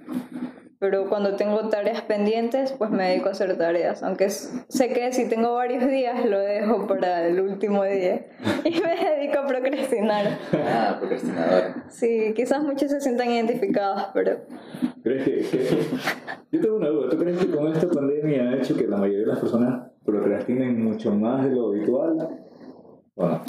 pero 0.85 1.09
cuando 1.09 1.35
tengo 1.35 1.71
tareas 1.71 2.03
pendientes, 2.03 2.73
pues 2.73 2.91
me 2.91 3.09
dedico 3.09 3.29
a 3.29 3.33
hacer 3.33 3.57
tareas. 3.57 4.03
Aunque 4.03 4.29
sé 4.29 4.93
que 4.93 5.11
si 5.15 5.27
tengo 5.31 5.55
varios 5.55 5.87
días, 5.87 6.27
lo 6.27 6.39
dejo 6.39 6.87
para 6.87 7.27
el 7.27 7.41
último 7.41 7.85
día 7.85 8.27
y 8.67 8.71
me 8.83 8.95
dedico 8.95 9.39
a 9.39 9.47
procrastinar. 9.47 10.39
Ah, 10.53 10.97
procrastinador. 11.01 11.73
Sí, 11.89 12.35
quizás 12.37 12.63
muchos 12.63 12.91
se 12.91 13.01
sientan 13.01 13.31
identificados, 13.31 14.09
pero 14.13 14.41
¿Crees 15.03 15.25
que, 15.25 15.33
que- 15.59 15.69
Yo 16.53 16.61
tengo 16.61 16.77
una 16.77 16.89
duda. 16.89 17.09
¿Tú 17.09 17.17
crees 17.17 17.39
que 17.39 17.51
con 17.51 17.73
esta 17.73 17.89
pandemia 17.89 18.43
ha 18.51 18.57
hecho 18.57 18.77
que 18.77 18.87
la 18.87 18.99
mayoría 18.99 19.21
de 19.21 19.27
las 19.29 19.39
personas 19.39 19.91
procrastinen 20.05 20.85
mucho 20.85 21.15
más 21.15 21.47
de 21.47 21.51
lo 21.57 21.69
habitual? 21.69 22.29
¿O 23.15 23.27
no? 23.27 23.41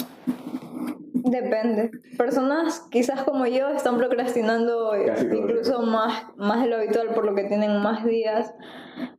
Depende. 1.30 1.90
Personas 2.16 2.80
quizás 2.90 3.22
como 3.22 3.46
yo 3.46 3.68
están 3.70 3.98
procrastinando 3.98 4.92
Casi 5.06 5.26
incluso 5.26 5.82
más, 5.82 6.24
más 6.36 6.62
de 6.62 6.68
lo 6.68 6.76
habitual 6.76 7.08
por 7.14 7.24
lo 7.24 7.34
que 7.34 7.44
tienen 7.44 7.80
más 7.82 8.04
días, 8.04 8.54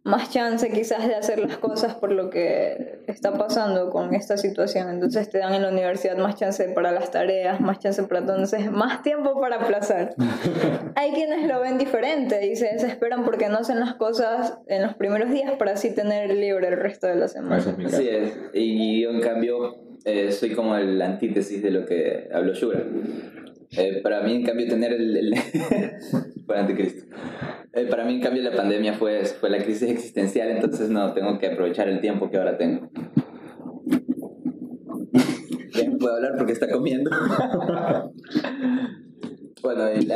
más 0.04 0.32
chance 0.32 0.70
quizás 0.72 1.08
de 1.08 1.16
hacer 1.16 1.40
las 1.40 1.58
cosas 1.58 1.96
por 1.96 2.12
lo 2.12 2.30
que 2.30 3.04
está 3.08 3.38
pasando 3.38 3.90
con 3.90 4.14
esta 4.14 4.38
situación. 4.38 4.90
Entonces 4.90 5.30
te 5.30 5.40
dan 5.40 5.54
en 5.54 5.64
la 5.64 5.70
universidad 5.70 6.18
más 6.18 6.36
chance 6.36 6.64
para 6.70 6.92
las 6.92 7.12
tareas, 7.12 7.60
más 7.60 7.80
chance 7.80 8.02
para 8.04 8.22
entonces 8.22 8.72
más 8.72 9.02
tiempo 9.04 9.40
para 9.40 9.58
aplazar. 9.58 10.16
Hay 10.96 11.12
quienes 11.12 11.48
lo 11.48 11.60
ven 11.62 11.78
diferente 11.78 12.48
y 12.48 12.56
se 12.56 12.68
desesperan 12.68 13.24
porque 13.24 13.50
no 13.50 13.60
hacen 13.60 13.80
las 13.80 13.96
cosas 13.96 14.58
en 14.68 14.84
los 14.84 14.96
primeros 14.96 15.30
días 15.30 15.54
para 15.58 15.74
así 15.74 15.94
tener 15.94 16.34
libre 16.34 16.68
el 16.68 16.78
resto 16.78 17.08
de 17.08 17.16
la 17.16 17.28
semana. 17.28 17.58
Es. 17.58 17.94
Así 17.94 18.10
es. 18.10 18.38
Y 18.54 19.02
yo, 19.02 19.12
en 19.12 19.22
cambio, 19.22 19.87
eh, 20.08 20.32
soy 20.32 20.52
como 20.52 20.74
el 20.78 21.02
antítesis 21.02 21.62
de 21.62 21.70
lo 21.70 21.86
que 21.86 22.30
habló 22.34 22.54
Shura. 22.54 22.82
Eh, 23.72 24.00
para 24.02 24.22
mí, 24.22 24.36
en 24.36 24.44
cambio, 24.44 24.66
tener 24.66 24.94
el... 24.94 25.18
el 25.18 25.36
para 26.48 26.62
anticristo. 26.62 27.14
Eh, 27.74 27.88
para 27.88 28.06
mí, 28.06 28.16
en 28.16 28.22
cambio, 28.22 28.42
la 28.42 28.56
pandemia 28.56 28.94
fue, 28.94 29.26
fue 29.26 29.50
la 29.50 29.58
crisis 29.58 29.90
existencial, 29.90 30.50
entonces 30.50 30.90
no, 30.90 31.14
tengo 31.14 31.38
que 31.38 31.48
aprovechar 31.48 31.90
el 31.90 32.00
tiempo 32.00 32.30
que 32.30 32.38
ahora 32.38 32.58
tengo. 32.58 32.90
Ya 35.74 35.88
no 35.88 35.98
puedo 36.00 36.16
hablar 36.16 36.34
porque 36.38 36.54
está 36.54 36.72
comiendo. 36.72 37.12
bueno, 39.62 39.94
y 39.94 40.08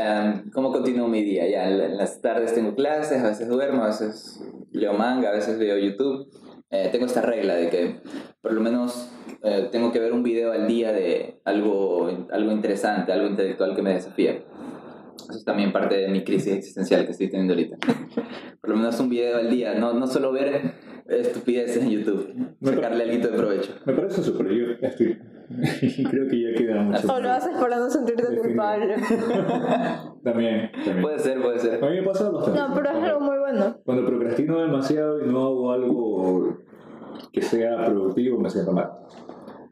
¿cómo 0.51 0.71
continúo 0.71 1.07
mi 1.07 1.23
día? 1.23 1.47
Ya, 1.47 1.69
en 1.69 1.97
las 1.97 2.19
tardes 2.19 2.55
tengo 2.55 2.73
clases, 2.73 3.21
a 3.21 3.27
veces 3.27 3.47
duermo, 3.47 3.83
a 3.83 3.87
veces 3.87 4.41
leo 4.71 4.93
manga, 4.93 5.29
a 5.29 5.33
veces 5.33 5.59
veo 5.59 5.77
YouTube. 5.77 6.27
Eh, 6.71 6.87
tengo 6.89 7.05
esta 7.05 7.21
regla 7.21 7.55
de 7.55 7.69
que 7.69 7.95
por 8.41 8.53
lo 8.53 8.61
menos 8.61 9.11
eh, 9.43 9.67
tengo 9.71 9.91
que 9.91 9.99
ver 9.99 10.13
un 10.13 10.23
video 10.23 10.53
al 10.53 10.67
día 10.67 10.93
de 10.93 11.41
algo, 11.43 12.09
algo 12.31 12.51
interesante, 12.51 13.11
algo 13.11 13.27
intelectual 13.27 13.75
que 13.75 13.81
me 13.81 13.93
desafíe. 13.93 14.45
Eso 15.29 15.37
es 15.37 15.43
también 15.43 15.73
parte 15.73 15.97
de 15.97 16.07
mi 16.07 16.23
crisis 16.23 16.53
existencial 16.53 17.05
que 17.05 17.11
estoy 17.11 17.29
teniendo 17.29 17.53
ahorita. 17.53 17.77
Por 18.61 18.69
lo 18.69 18.77
menos 18.77 18.99
un 19.01 19.09
video 19.09 19.37
al 19.37 19.49
día, 19.49 19.73
no, 19.75 19.93
no 19.93 20.07
solo 20.07 20.31
ver 20.31 20.75
estupideces 21.07 21.83
en 21.83 21.89
YouTube, 21.89 22.33
sacarle 22.63 23.03
algo 23.03 23.27
de 23.27 23.37
provecho. 23.37 23.75
Me 23.85 23.93
parece 23.93 24.23
súper. 24.23 24.47
Yo 24.47 24.87
estoy. 24.87 25.17
Creo 26.09 26.27
que 26.27 26.41
ya 26.41 26.57
queda 26.57 26.81
mucho. 26.81 27.13
O 27.13 27.19
lo 27.19 27.31
haces 27.31 27.55
para 27.57 27.77
no 27.77 27.89
sentirte 27.89 28.37
culpable. 28.37 28.95
También, 30.23 30.71
también. 30.71 31.01
Puede 31.01 31.17
ser, 31.17 31.41
puede 31.41 31.57
ser. 31.57 31.83
A 31.83 31.89
mí 31.89 31.99
me 31.99 32.03
pasa 32.03 32.29
bastante. 32.29 32.59
No, 32.59 32.73
pero 32.75 32.89
es 32.91 33.03
algo 33.03 33.19
muy 33.21 33.39
bueno. 33.39 33.77
Cuando 33.83 34.05
procrastino 34.05 34.61
demasiado 34.61 35.19
y 35.19 35.27
no 35.27 35.47
hago 35.47 35.71
algo 35.71 36.57
que 37.33 37.41
sea 37.41 37.85
productivo, 37.85 38.39
me 38.39 38.49
siento 38.49 38.71
mal. 38.71 38.91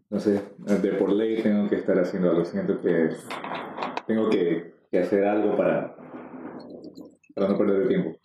No 0.09 0.19
sé, 0.19 0.41
de 0.57 0.91
por 0.93 1.11
ley 1.11 1.43
tengo 1.43 1.69
que 1.69 1.75
estar 1.75 1.99
haciendo 1.99 2.31
algo. 2.31 2.45
Siento 2.45 2.81
que 2.81 3.09
tengo 4.07 4.27
que, 4.29 4.73
que 4.91 4.99
hacer 4.99 5.23
algo 5.23 5.55
para, 5.55 5.95
para 7.35 7.49
no 7.49 7.57
perder 7.57 7.81
el 7.83 7.87
tiempo. 7.87 8.19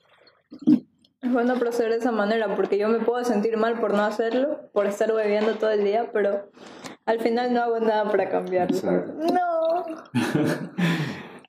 Es 1.25 1.33
bueno 1.33 1.55
proceder 1.55 1.91
de 1.93 1.99
esa 1.99 2.13
manera 2.13 2.55
porque 2.55 2.77
yo 2.77 2.89
me 2.89 2.99
puedo 2.99 3.25
sentir 3.25 3.57
mal 3.57 3.81
por 3.81 3.95
no 3.95 4.03
hacerlo, 4.03 4.61
por 4.73 4.87
estar 4.87 5.13
bebiendo 5.13 5.55
todo 5.55 5.71
el 5.71 5.83
día, 5.83 6.11
pero 6.13 6.51
al 7.07 7.21
final 7.21 7.53
no 7.53 7.63
hago 7.63 7.81
nada 7.81 8.11
para 8.11 8.29
cambiarlo. 8.29 8.77
Exacto. 8.77 9.13
No. 9.33 9.85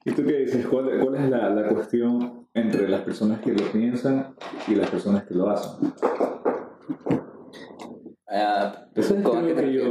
¿Y 0.05 0.11
tú 0.11 0.23
qué 0.25 0.37
dices? 0.39 0.65
¿Cuál, 0.67 0.99
cuál 0.99 1.15
es 1.15 1.29
la, 1.29 1.49
la 1.49 1.67
cuestión 1.69 2.47
entre 2.53 2.87
las 2.87 3.01
personas 3.01 3.39
que 3.41 3.51
lo 3.53 3.63
piensan 3.71 4.35
y 4.67 4.75
las 4.75 4.89
personas 4.89 5.23
que 5.23 5.33
lo 5.33 5.49
hacen? 5.49 5.93
Eso 8.95 9.15
es 9.15 9.23
¿Cómo 9.23 9.39
a 9.39 9.43
qué 9.45 9.53
creo 9.53 9.55
te 9.55 9.63
que 9.65 9.73
yo, 9.73 9.83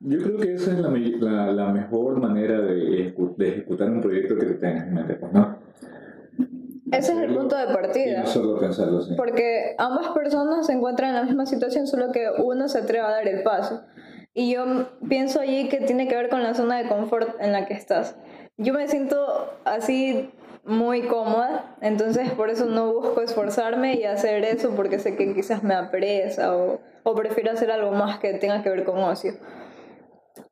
yo 0.00 0.18
creo 0.22 0.38
que 0.38 0.54
esa 0.54 0.72
es 0.72 0.78
la, 0.78 0.90
la, 0.90 1.52
la 1.52 1.72
mejor 1.72 2.20
manera 2.20 2.60
de, 2.60 3.14
de 3.36 3.48
ejecutar 3.48 3.90
un 3.90 4.00
proyecto 4.00 4.36
que 4.36 4.46
te 4.46 4.54
tengas 4.54 4.86
en 4.86 4.94
mente, 4.94 5.14
pues, 5.14 5.32
¿no? 5.32 5.58
Ese 6.92 7.12
es 7.12 7.18
el 7.20 7.34
punto 7.34 7.56
de 7.56 7.64
Y 7.64 7.72
partida. 7.72 8.20
no 8.20 8.26
solo 8.26 8.60
pensarlo 8.60 8.98
así. 8.98 9.14
Porque 9.16 9.74
ambas 9.78 10.08
personas 10.08 10.66
se 10.66 10.72
encuentran 10.72 11.10
en 11.10 11.16
la 11.16 11.22
misma 11.24 11.46
situación, 11.46 11.86
solo 11.86 12.12
que 12.12 12.26
uno 12.38 12.68
se 12.68 12.78
atreve 12.78 13.04
a 13.06 13.10
dar 13.10 13.26
el 13.28 13.42
paso. 13.42 13.82
Y 14.34 14.54
yo 14.54 14.88
pienso 15.08 15.40
allí 15.40 15.68
que 15.68 15.80
tiene 15.80 16.08
que 16.08 16.16
ver 16.16 16.30
con 16.30 16.42
la 16.42 16.54
zona 16.54 16.78
de 16.78 16.88
confort 16.88 17.38
en 17.40 17.52
la 17.52 17.66
que 17.66 17.74
estás. 17.74 18.16
Yo 18.56 18.72
me 18.72 18.88
siento 18.88 19.58
así 19.64 20.30
muy 20.64 21.02
cómoda, 21.02 21.76
entonces 21.80 22.30
por 22.30 22.48
eso 22.48 22.66
no 22.66 22.92
busco 22.92 23.20
esforzarme 23.20 23.94
y 23.94 24.04
hacer 24.04 24.44
eso 24.44 24.74
porque 24.76 24.98
sé 24.98 25.16
que 25.16 25.34
quizás 25.34 25.62
me 25.62 25.74
da 25.74 25.90
pereza 25.90 26.56
o, 26.56 26.80
o 27.02 27.14
prefiero 27.14 27.50
hacer 27.50 27.70
algo 27.70 27.90
más 27.92 28.20
que 28.20 28.32
tenga 28.34 28.62
que 28.62 28.70
ver 28.70 28.84
con 28.84 28.98
ocio. 28.98 29.34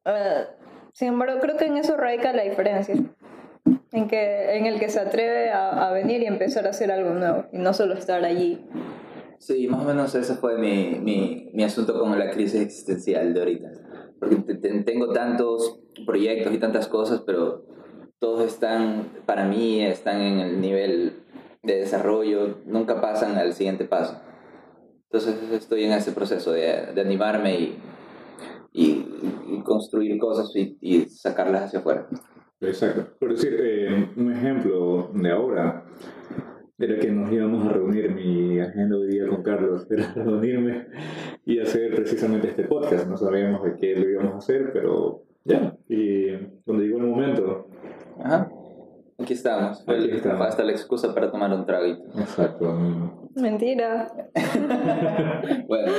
Eh, 0.04 0.46
sin 0.92 1.08
embargo, 1.08 1.40
creo 1.40 1.56
que 1.56 1.66
en 1.66 1.76
eso 1.76 1.96
radica 1.96 2.32
la 2.32 2.42
diferencia. 2.42 2.96
En, 3.92 4.06
que, 4.08 4.56
en 4.56 4.66
el 4.66 4.78
que 4.78 4.88
se 4.88 5.00
atreve 5.00 5.50
a, 5.50 5.88
a 5.88 5.92
venir 5.92 6.22
y 6.22 6.26
empezar 6.26 6.66
a 6.66 6.70
hacer 6.70 6.92
algo 6.92 7.10
nuevo 7.10 7.46
y 7.52 7.58
no 7.58 7.72
solo 7.74 7.94
estar 7.94 8.24
allí 8.24 8.64
Sí, 9.40 9.66
más 9.68 9.82
o 9.82 9.86
menos 9.86 10.14
ese 10.14 10.34
fue 10.34 10.58
mi, 10.58 11.00
mi, 11.00 11.50
mi 11.54 11.64
asunto 11.64 11.98
con 11.98 12.16
la 12.18 12.30
crisis 12.30 12.60
existencial 12.60 13.32
de 13.32 13.40
ahorita. 13.40 13.68
Porque 14.18 14.36
te- 14.36 14.54
te- 14.56 14.82
tengo 14.82 15.12
tantos 15.12 15.80
proyectos 16.06 16.52
y 16.52 16.58
tantas 16.58 16.86
cosas, 16.88 17.22
pero 17.26 17.64
todos 18.18 18.42
están, 18.44 19.08
para 19.24 19.46
mí, 19.46 19.82
están 19.82 20.20
en 20.20 20.40
el 20.40 20.60
nivel 20.60 21.14
de 21.62 21.76
desarrollo, 21.76 22.58
nunca 22.66 23.00
pasan 23.00 23.38
al 23.38 23.54
siguiente 23.54 23.86
paso. 23.86 24.20
Entonces 25.04 25.36
estoy 25.52 25.84
en 25.84 25.92
ese 25.92 26.12
proceso 26.12 26.52
de, 26.52 26.92
de 26.94 27.00
animarme 27.00 27.58
y, 27.58 27.78
y, 28.74 29.06
y 29.48 29.62
construir 29.64 30.18
cosas 30.18 30.54
y, 30.54 30.76
y 30.82 31.06
sacarlas 31.08 31.62
hacia 31.64 31.78
afuera. 31.78 32.06
Exacto. 32.60 33.06
Por 33.18 33.30
decir, 33.30 33.56
eh, 33.58 34.10
un 34.16 34.32
ejemplo 34.32 35.10
de 35.14 35.30
ahora. 35.30 35.86
Era 36.80 36.98
que 36.98 37.10
nos 37.10 37.30
íbamos 37.30 37.66
a 37.66 37.72
reunir. 37.72 38.10
Mi 38.10 38.58
agenda 38.58 38.96
hoy 38.96 39.08
día 39.08 39.28
con 39.28 39.42
Carlos 39.42 39.86
era 39.90 40.12
reunirme 40.16 40.86
y 41.44 41.60
hacer 41.60 41.94
precisamente 41.94 42.48
este 42.48 42.64
podcast. 42.64 43.06
No 43.06 43.16
sabíamos 43.16 43.62
de 43.64 43.76
qué 43.76 43.94
lo 43.96 44.08
íbamos 44.08 44.34
a 44.34 44.38
hacer, 44.38 44.70
pero 44.72 45.22
ya. 45.44 45.76
Y 45.88 46.34
cuando 46.64 46.82
llegó 46.82 46.98
el 46.98 47.06
momento, 47.06 47.66
Ajá. 48.22 48.50
Aquí 49.18 49.34
estamos. 49.34 49.84
Aquí 49.86 50.10
estamos. 50.10 50.38
fue 50.38 50.46
hasta 50.46 50.64
la 50.64 50.72
excusa 50.72 51.14
para 51.14 51.30
tomar 51.30 51.52
un 51.52 51.66
traguito. 51.66 52.02
exacto. 52.18 53.20
Mentira. 53.34 54.10
Bueno, 55.66 55.92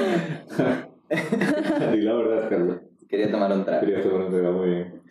y 1.94 2.02
la 2.02 2.14
verdad, 2.14 2.50
Carlos, 2.50 2.78
quería 3.08 3.32
tomar 3.32 3.52
un 3.54 3.64
trago. 3.64 3.86
quería 3.86 4.02
tomar 4.02 4.26
un 4.26 4.32
tema 4.32 4.52
muy 4.52 4.70
bien. 4.70 5.02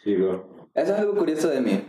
Eso 0.74 0.94
es 0.94 1.00
algo 1.00 1.14
curioso 1.14 1.48
de 1.48 1.60
mí. 1.60 1.80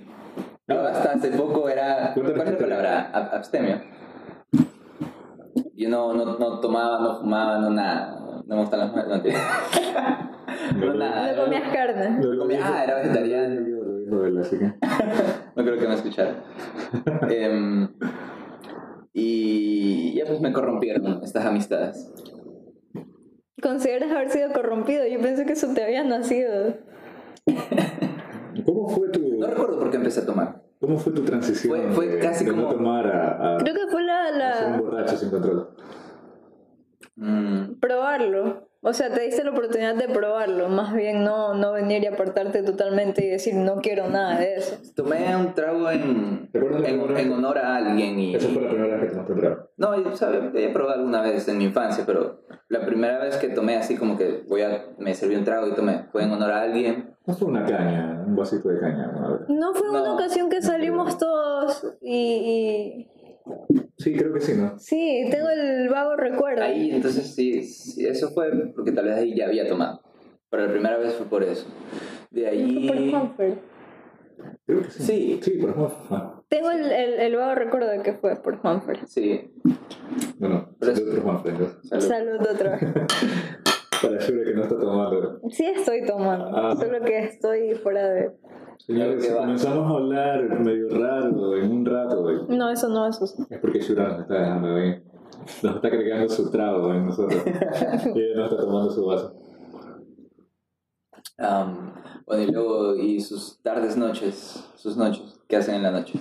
Yo 0.73 0.87
hasta 0.87 1.11
hace 1.13 1.29
poco 1.31 1.69
era... 1.69 2.11
¿Cuál 2.13 2.31
es 2.31 2.37
la 2.53 2.57
palabra? 2.57 3.11
Ab- 3.13 3.33
abstemio. 3.35 3.81
Yo 5.75 5.89
no, 5.89 6.13
no, 6.13 6.37
no 6.37 6.59
tomaba, 6.59 6.99
no 6.99 7.19
fumaba, 7.19 7.57
no 7.59 7.69
nada. 7.71 8.19
No 8.45 8.55
me 8.55 8.61
gustan 8.61 8.79
las 8.79 8.91
mujeres. 8.91 9.35
No, 10.75 10.85
no 10.85 10.93
nada. 10.93 11.33
No 11.33 11.43
comías 11.43 11.73
carne. 11.73 12.23
Lo 12.23 12.39
comía- 12.39 12.59
ah, 12.63 12.83
era 12.83 12.95
vegetariano. 12.95 13.55
Lo 13.55 13.61
dijo- 13.65 13.83
lo 13.83 13.97
dijo 13.97 14.25
él, 14.25 14.37
así 14.39 14.57
que. 14.59 14.65
No 15.55 15.63
creo 15.63 15.77
que 15.79 15.87
me 15.87 15.93
escuchara. 15.95 16.35
Em, 17.29 17.89
y 19.13 20.13
ya 20.15 20.25
pues 20.25 20.39
me 20.41 20.51
corrompieron 20.53 21.21
estas 21.23 21.45
amistades. 21.45 22.11
¿Consideras 23.61 24.11
haber 24.11 24.29
sido 24.29 24.51
corrompido? 24.53 25.05
Yo 25.07 25.19
pensé 25.19 25.45
que 25.45 25.53
eso 25.53 25.67
te 25.73 25.83
había 25.83 26.03
nacido. 26.03 26.75
¿Cómo 28.65 28.89
fue 28.89 29.09
tu, 29.09 29.37
No 29.39 29.47
recuerdo 29.47 29.79
por 29.79 29.89
qué 29.91 29.97
empecé 29.97 30.21
a 30.21 30.25
tomar. 30.25 30.61
cómo 30.79 30.97
fue 30.97 31.13
tu 31.13 31.23
transición 31.23 31.77
Fue- 31.77 31.91
fue 31.93 32.07
de, 32.07 32.19
casi 32.19 32.43
de 32.45 32.51
no 32.51 32.63
como- 32.63 32.73
tomar 32.75 33.07
a, 33.07 33.55
a, 33.55 33.57
Creo 33.57 33.73
que 33.75 33.87
fue 33.91 34.03
la, 34.03 34.27
a 34.27 34.53
ser 34.53 34.67
un 34.67 34.71
la 34.73 34.81
borracho 34.81 35.15
sin 35.17 35.29
control? 35.29 35.69
Mm, 37.15 37.79
probarlo. 37.79 38.67
O 38.83 38.93
sea, 38.93 39.13
te 39.13 39.21
diste 39.21 39.43
la 39.43 39.51
oportunidad 39.51 39.93
de 39.93 40.07
probarlo. 40.07 40.67
Más 40.67 40.93
bien 40.95 41.23
no, 41.23 41.53
no 41.53 41.71
venir 41.71 42.03
y 42.03 42.07
apartarte 42.07 42.63
totalmente 42.63 43.23
y 43.23 43.29
decir 43.29 43.53
no 43.53 43.75
quiero 43.75 44.09
nada 44.09 44.39
de 44.39 44.55
eso. 44.55 44.75
tomé 44.95 45.35
un 45.35 45.53
trago 45.53 45.91
en, 45.91 46.49
¿Recuerdas 46.51 46.81
la 46.81 46.89
en, 46.89 47.31
honor 47.31 47.59
a 47.59 47.75
alguien 47.75 48.19
y... 48.19 48.35
Esa 48.35 48.49
fue 48.49 48.63
la 48.63 48.69
primera 48.69 48.95
vez 48.95 49.05
que 49.05 49.11
tomaste 49.11 49.33
un 49.33 49.39
trago. 49.39 49.69
No, 49.77 50.03
yo 50.03 50.17
sabía, 50.17 50.39
había 50.39 50.73
probado 50.73 50.99
alguna 50.99 51.21
vez 51.21 51.47
en 51.47 51.59
mi 51.59 51.65
infancia, 51.65 52.05
pero 52.07 52.41
la 52.69 52.83
primera 52.83 53.19
vez 53.19 53.37
que 53.37 53.49
tomé 53.49 53.75
así 53.75 53.97
como 53.97 54.17
que 54.17 54.43
voy 54.47 54.63
a, 54.63 54.85
me 54.97 55.13
serví 55.13 55.35
un 55.35 55.43
trago 55.43 55.67
y 55.67 55.75
tomé, 55.75 56.05
fue 56.11 56.23
en 56.23 56.31
honor 56.31 56.51
a 56.51 56.63
alguien. 56.63 57.15
No 57.27 57.35
fue 57.35 57.49
una 57.49 57.63
caña, 57.63 58.23
un 58.25 58.35
vasito 58.35 58.69
de 58.69 58.79
caña. 58.79 59.11
¿no? 59.11 59.45
No 59.47 59.73
fue 59.75 59.91
una 59.91 60.11
ocasión 60.13 60.49
que 60.49 60.59
salimos 60.63 61.19
todos 61.19 61.85
y, 62.01 63.07
Sí, 64.01 64.13
creo 64.15 64.33
que 64.33 64.41
sí, 64.41 64.53
¿no? 64.55 64.77
Sí, 64.79 65.27
tengo 65.31 65.49
el 65.49 65.89
vago 65.89 66.15
recuerdo. 66.15 66.63
Ahí, 66.63 66.91
entonces 66.91 67.33
sí, 67.35 67.63
sí, 67.63 68.05
eso 68.05 68.29
fue 68.31 68.49
porque 68.75 68.91
tal 68.91 69.05
vez 69.05 69.15
ahí 69.17 69.35
ya 69.35 69.45
había 69.47 69.67
tomado. 69.67 70.01
Pero 70.49 70.65
la 70.65 70.71
primera 70.71 70.97
vez 70.97 71.13
fue 71.13 71.27
por 71.27 71.43
eso. 71.43 71.67
De 72.31 72.41
Fue 72.43 72.87
por 72.87 72.97
ahí... 72.97 73.13
Humphrey. 73.13 73.55
Creo 74.65 74.81
que 74.81 74.89
sí. 74.89 75.03
Sí. 75.03 75.39
Sí, 75.43 75.51
por. 75.57 75.91
Ah, 76.09 76.41
Tengo 76.49 76.71
el, 76.71 76.91
el, 76.91 77.13
el 77.19 77.35
vago 77.35 77.55
recuerdo 77.55 77.89
de 77.89 78.01
que 78.01 78.13
fue 78.13 78.35
por 78.41 78.59
Humphrey. 78.63 78.99
Sí, 79.05 79.51
Bueno, 80.39 80.69
Pero 80.79 80.93
otros 80.93 81.25
más 81.25 81.45
entonces. 81.45 81.77
salud. 81.89 82.01
Salud 82.07 82.41
otra 82.49 82.71
vez. 82.77 82.83
Para 84.01 84.17
Shura 84.19 84.43
que 84.45 84.53
no 84.55 84.63
está 84.63 84.79
tomando. 84.79 85.41
Sí 85.51 85.65
estoy 85.65 86.05
tomando, 86.05 86.45
Ah. 86.57 86.75
solo 86.75 87.01
que 87.05 87.19
estoy 87.19 87.75
fuera 87.75 88.09
de... 88.09 88.31
Que 88.87 89.33
va. 89.33 89.41
comenzamos 89.41 89.91
a 89.91 89.97
hablar 89.97 90.59
medio 90.59 90.89
raro 90.89 91.57
en 91.57 91.71
un 91.71 91.85
rato. 91.85 92.45
No, 92.49 92.69
eso 92.69 92.89
no, 92.89 93.07
eso 93.07 93.27
sí. 93.27 93.43
Es 93.49 93.59
porque 93.59 93.79
Shura 93.79 94.09
nos 94.09 94.21
está 94.21 94.39
dejando 94.39 94.75
ahí. 94.75 95.03
Nos 95.63 95.75
está 95.75 95.87
agregando 95.87 96.29
su 96.29 96.51
trago 96.51 96.93
en 96.93 97.05
nosotros. 97.05 97.41
y 97.45 98.19
ella 98.19 98.35
no 98.35 98.43
está 98.45 98.57
tomando 98.57 98.91
su 98.91 99.05
vaso. 99.05 99.35
Am, 101.37 101.93
bueno, 102.25 102.43
y 102.43 102.51
luego, 102.51 102.95
y 102.95 103.19
sus 103.19 103.61
tardes, 103.61 103.97
noches, 103.97 104.63
sus 104.75 104.97
noches, 104.97 105.39
¿qué 105.47 105.57
hacen 105.57 105.75
en 105.75 105.83
la 105.83 105.91
noche? 105.91 106.19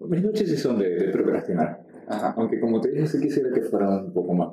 Mis 0.00 0.22
noches 0.22 0.48
sí 0.50 0.56
son 0.56 0.78
de, 0.78 0.88
de 0.88 1.12
procrastinar. 1.12 1.84
Ajá, 2.08 2.34
Aunque 2.36 2.60
como 2.60 2.80
te 2.80 2.90
dije, 2.90 3.06
sí 3.06 3.20
quisiera 3.20 3.50
que 3.52 3.62
fueran 3.62 4.06
un 4.06 4.12
poco 4.12 4.34
más, 4.34 4.48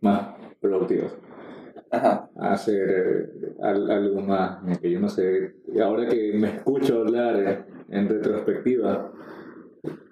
más 0.00 0.34
productivos. 0.60 1.12
Ajá. 1.96 2.30
Hacer 2.36 3.32
al- 3.62 3.90
algo 3.90 4.20
más, 4.20 4.58
que 4.80 4.90
yo 4.90 5.00
no 5.00 5.08
sé. 5.08 5.54
y 5.72 5.80
Ahora 5.80 6.08
que 6.08 6.32
me 6.34 6.48
escucho 6.48 7.00
hablar 7.00 7.36
eh, 7.36 7.58
en 7.90 8.08
retrospectiva, 8.08 9.12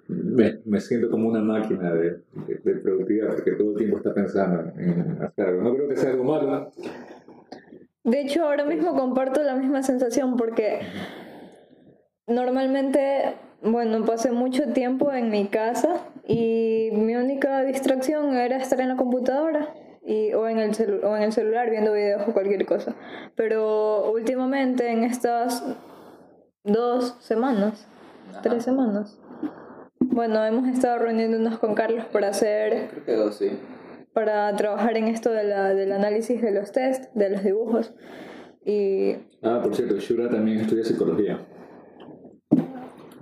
me, 0.07 0.59
me 0.65 0.79
siento 0.79 1.09
como 1.09 1.27
una 1.29 1.41
máquina 1.41 1.93
de, 1.93 2.21
de, 2.47 2.55
de 2.63 2.75
productividad, 2.81 3.27
porque 3.35 3.51
todo 3.53 3.71
el 3.71 3.77
tiempo 3.77 3.97
está 3.97 4.13
pensando 4.13 4.71
en 4.79 5.17
hacer 5.21 5.47
algo. 5.47 5.61
No 5.63 5.73
creo 5.75 5.87
que 5.89 5.95
sea 5.97 6.11
algo 6.11 6.23
malo. 6.23 6.71
De 8.03 8.21
hecho, 8.21 8.43
ahora 8.43 8.65
mismo 8.65 8.95
comparto 8.95 9.41
la 9.43 9.55
misma 9.55 9.81
sensación 9.81 10.35
porque 10.35 10.79
normalmente, 12.27 13.35
bueno, 13.61 14.03
pasé 14.05 14.31
mucho 14.31 14.67
tiempo 14.73 15.11
en 15.13 15.29
mi 15.29 15.47
casa 15.47 16.05
y 16.27 16.89
mi 16.93 17.15
única 17.15 17.63
distracción 17.63 18.35
era 18.35 18.57
estar 18.57 18.79
en 18.81 18.89
la 18.89 18.95
computadora 18.97 19.69
y, 20.05 20.33
o, 20.33 20.47
en 20.47 20.59
el 20.59 20.71
celu- 20.71 21.03
o 21.03 21.15
en 21.15 21.23
el 21.23 21.31
celular 21.31 21.69
viendo 21.69 21.93
videos 21.93 22.23
o 22.27 22.33
cualquier 22.33 22.65
cosa. 22.65 22.95
Pero 23.35 24.11
últimamente, 24.11 24.91
en 24.91 25.03
estas 25.03 25.63
dos 26.63 27.15
semanas, 27.19 27.87
Ajá. 28.31 28.41
tres 28.41 28.63
semanas, 28.63 29.19
bueno, 29.99 30.43
hemos 30.45 30.67
estado 30.67 30.99
reuniéndonos 30.99 31.59
con 31.59 31.73
Carlos 31.75 32.05
para 32.05 32.29
hacer 32.29 32.89
Creo 32.89 33.05
que 33.05 33.15
dos, 33.15 33.35
sí. 33.35 33.49
para 34.13 34.55
trabajar 34.55 34.95
en 34.97 35.07
esto 35.07 35.31
de 35.31 35.43
la, 35.45 35.73
del 35.73 35.91
análisis 35.91 36.41
de 36.41 36.51
los 36.51 36.71
test, 36.71 37.05
de 37.15 37.29
los 37.29 37.43
dibujos. 37.43 37.93
Y 38.65 39.15
Ah, 39.41 39.59
por 39.63 39.75
cierto, 39.75 39.95
Shura 39.97 40.29
también 40.29 40.59
estudia 40.61 40.85
psicología. 40.85 41.39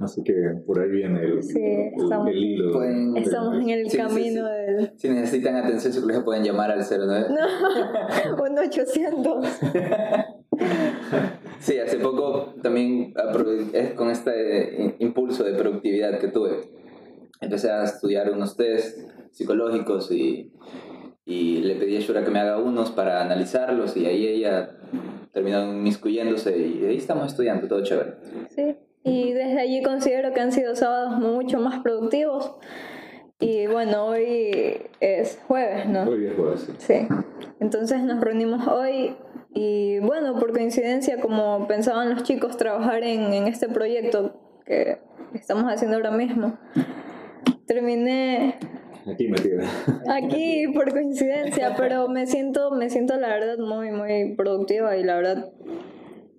Así 0.03 0.23
que 0.23 0.33
por 0.65 0.79
ahí 0.79 0.89
viene 0.89 1.21
el, 1.23 1.43
Sí, 1.43 1.59
el- 1.59 1.93
estamos- 2.03 2.27
el 2.29 2.37
hilo. 2.43 2.71
Pueden- 2.71 3.17
estamos 3.17 3.61
en 3.61 3.69
el 3.69 3.89
Sí, 3.89 3.97
camino 3.97 4.47
sí. 4.47 4.53
del... 4.53 4.91
Si 4.97 5.09
necesitan 5.09 5.55
atención 5.57 5.93
psicológica 5.93 6.25
pueden 6.25 6.43
llamar 6.43 6.71
al 6.71 6.83
09. 6.83 7.27
Un 8.51 8.59
800. 8.59 9.45
Sí, 11.59 11.77
hace 11.79 11.97
poco 11.97 12.53
también 12.61 13.13
es 13.73 13.93
con 13.93 14.09
este 14.09 14.95
impulso 14.99 15.43
de 15.43 15.53
productividad 15.53 16.17
que 16.19 16.27
tuve. 16.27 16.71
Empecé 17.39 17.71
a 17.71 17.83
estudiar 17.83 18.31
unos 18.31 18.55
test 18.55 18.97
psicológicos 19.31 20.11
y, 20.11 20.51
y 21.25 21.57
le 21.59 21.75
pedí 21.75 21.97
a 21.97 21.99
Shura 21.99 22.23
que 22.23 22.31
me 22.31 22.39
haga 22.39 22.57
unos 22.59 22.91
para 22.91 23.21
analizarlos 23.21 23.95
y 23.97 24.05
ahí 24.05 24.27
ella 24.27 24.71
terminó 25.33 25.63
inmiscuyéndose 25.71 26.57
y 26.57 26.85
ahí 26.85 26.97
estamos 26.97 27.27
estudiando, 27.27 27.67
todo 27.67 27.81
chévere. 27.83 28.15
Sí. 28.49 28.75
Y 29.03 29.33
desde 29.33 29.59
allí 29.59 29.81
considero 29.81 30.33
que 30.33 30.41
han 30.41 30.51
sido 30.51 30.75
sábados 30.75 31.19
mucho 31.19 31.59
más 31.59 31.79
productivos. 31.79 32.55
Y 33.39 33.65
bueno, 33.67 34.05
hoy 34.05 34.81
es 34.99 35.39
jueves, 35.47 35.87
¿no? 35.87 36.03
Hoy 36.03 36.27
es 36.27 36.35
jueves, 36.35 36.61
sí. 36.61 36.73
Sí. 36.77 37.07
Entonces 37.59 38.03
nos 38.03 38.21
reunimos 38.21 38.67
hoy 38.67 39.15
y 39.53 39.99
bueno, 39.99 40.35
por 40.39 40.53
coincidencia, 40.53 41.19
como 41.19 41.67
pensaban 41.67 42.09
los 42.09 42.23
chicos 42.23 42.55
trabajar 42.57 43.03
en, 43.03 43.33
en 43.33 43.47
este 43.47 43.67
proyecto 43.67 44.39
que 44.65 44.99
estamos 45.33 45.65
haciendo 45.65 45.97
ahora 45.97 46.11
mismo, 46.11 46.57
terminé 47.65 48.57
Aquí 49.11 49.27
metida. 49.27 49.63
aquí 50.09 50.67
por 50.73 50.91
coincidencia, 50.91 51.75
pero 51.75 52.07
me 52.07 52.27
siento, 52.27 52.71
me 52.71 52.89
siento 52.89 53.17
la 53.17 53.29
verdad 53.29 53.57
muy, 53.57 53.91
muy 53.91 54.35
productiva 54.35 54.95
y 54.95 55.03
la 55.03 55.15
verdad 55.15 55.51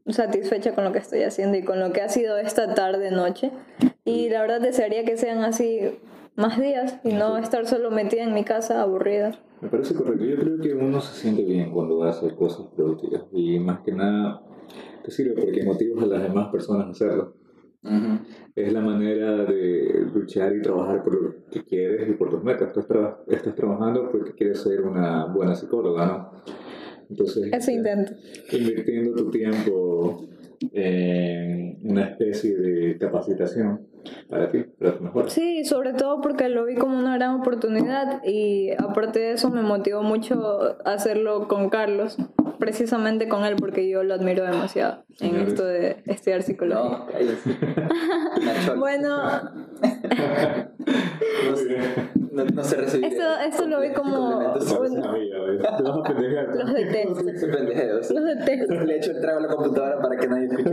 satisfecha 0.07 0.75
con 0.75 0.85
lo 0.85 0.93
que 0.93 0.99
estoy 0.99 1.23
haciendo 1.23 1.57
y 1.57 1.63
con 1.63 1.81
lo 1.81 1.93
que 1.93 2.03
ha 2.03 2.09
sido 2.09 2.39
esta 2.39 2.75
tarde, 2.75 3.11
noche. 3.11 3.51
Y 4.05 4.29
la 4.31 4.41
verdad 4.41 4.61
desearía 4.61 5.05
que 5.05 5.17
sean 5.17 5.45
así 5.45 5.99
más 6.35 6.61
días 6.61 6.99
y 7.05 7.13
no 7.13 7.37
estar 7.39 7.67
solo 7.67 7.91
metida 7.91 8.23
en 8.23 8.35
mi 8.35 8.45
casa 8.45 8.83
aburrida. 8.83 9.39
Me 9.61 9.69
parece 9.69 9.95
correcto. 9.95 10.25
Yo 10.25 10.37
creo 10.37 10.61
que 10.61 10.75
uno 10.75 11.01
se 11.01 11.15
siente 11.21 11.45
bien 11.45 11.71
cuando 11.71 11.99
va 11.99 12.09
a 12.09 12.11
hacer 12.11 12.35
cosas 12.35 12.67
productivas. 12.75 13.25
Y 13.33 13.59
más 13.61 13.81
que 13.81 13.93
nada, 13.93 14.43
te 15.05 15.11
sirve 15.11 15.41
porque 15.41 15.63
motivas 15.63 16.03
a 16.03 16.07
las 16.07 16.23
demás 16.23 16.49
personas 16.51 16.87
a 16.87 16.91
hacerlo. 16.91 17.37
Ujú. 17.85 18.19
Es 18.55 18.73
la 18.73 18.81
manera 18.81 19.45
de 19.45 20.07
luchar 20.13 20.55
y 20.55 20.63
trabajar 20.63 21.03
por 21.03 21.21
lo 21.21 21.35
que 21.51 21.65
quieres 21.65 22.09
y 22.09 22.13
por 22.13 22.31
tus 22.31 22.43
metas. 22.43 22.73
Tú 22.73 22.81
estás, 22.81 23.17
estás 23.29 23.55
trabajando 23.55 24.09
porque 24.11 24.33
quieres 24.35 24.61
ser 24.63 24.83
una 24.83 25.27
buena 25.27 25.55
psicóloga, 25.55 26.07
¿no? 26.07 26.33
Entonces, 27.13 27.51
Eso 27.53 27.71
intento. 27.71 28.13
invirtiendo 28.51 29.15
tu 29.15 29.31
tiempo 29.31 30.27
en 30.73 31.79
una 31.83 32.05
especie 32.05 32.57
de 32.57 32.97
capacitación 32.99 33.81
para 34.29 34.51
ti, 34.51 34.65
para 34.79 34.97
tu 34.97 35.05
mejor. 35.05 35.31
Sí, 35.31 35.65
sobre 35.65 35.93
todo 35.93 36.21
porque 36.21 36.49
lo 36.49 36.65
vi 36.65 36.75
como 36.77 36.99
una 36.99 37.17
gran 37.17 37.41
oportunidad 37.41 38.23
y 38.25 38.71
aparte 38.79 39.19
de 39.21 39.33
eso 39.33 39.51
me 39.51 39.63
motivó 39.63 40.03
mucho 40.03 40.77
hacerlo 40.85 41.49
con 41.49 41.69
Carlos, 41.69 42.17
precisamente 42.63 43.27
con 43.27 43.45
él 43.45 43.57
porque 43.59 43.89
yo 43.89 44.05
lo 44.05 44.15
admiro 44.15 44.45
demasiado 44.45 45.03
en 45.19 45.31
Señores. 45.31 45.49
esto 45.49 45.65
de 45.65 45.97
estudiar 46.07 46.43
psicología. 46.45 47.01
No. 48.67 48.77
Bueno. 48.77 49.41
No, 52.31 52.45
no 52.45 52.63
se 52.63 52.77
recibe. 52.77 53.09
Esto, 53.09 53.25
esto 53.47 53.67
lo 53.67 53.81
vi 53.81 53.93
como 53.93 54.55
los 54.55 54.65
detesto. 56.73 57.15
Son 57.41 57.51
pendejeos. 57.51 58.11
Los 58.13 58.25
detesto. 58.25 58.75
Le 58.75 58.97
echo 58.97 59.11
el 59.11 59.21
trago 59.21 59.39
a 59.39 59.43
la 59.43 59.49
computadora 59.49 60.01
para 60.01 60.17
que 60.17 60.29
nadie 60.29 60.47
escuche. 60.47 60.71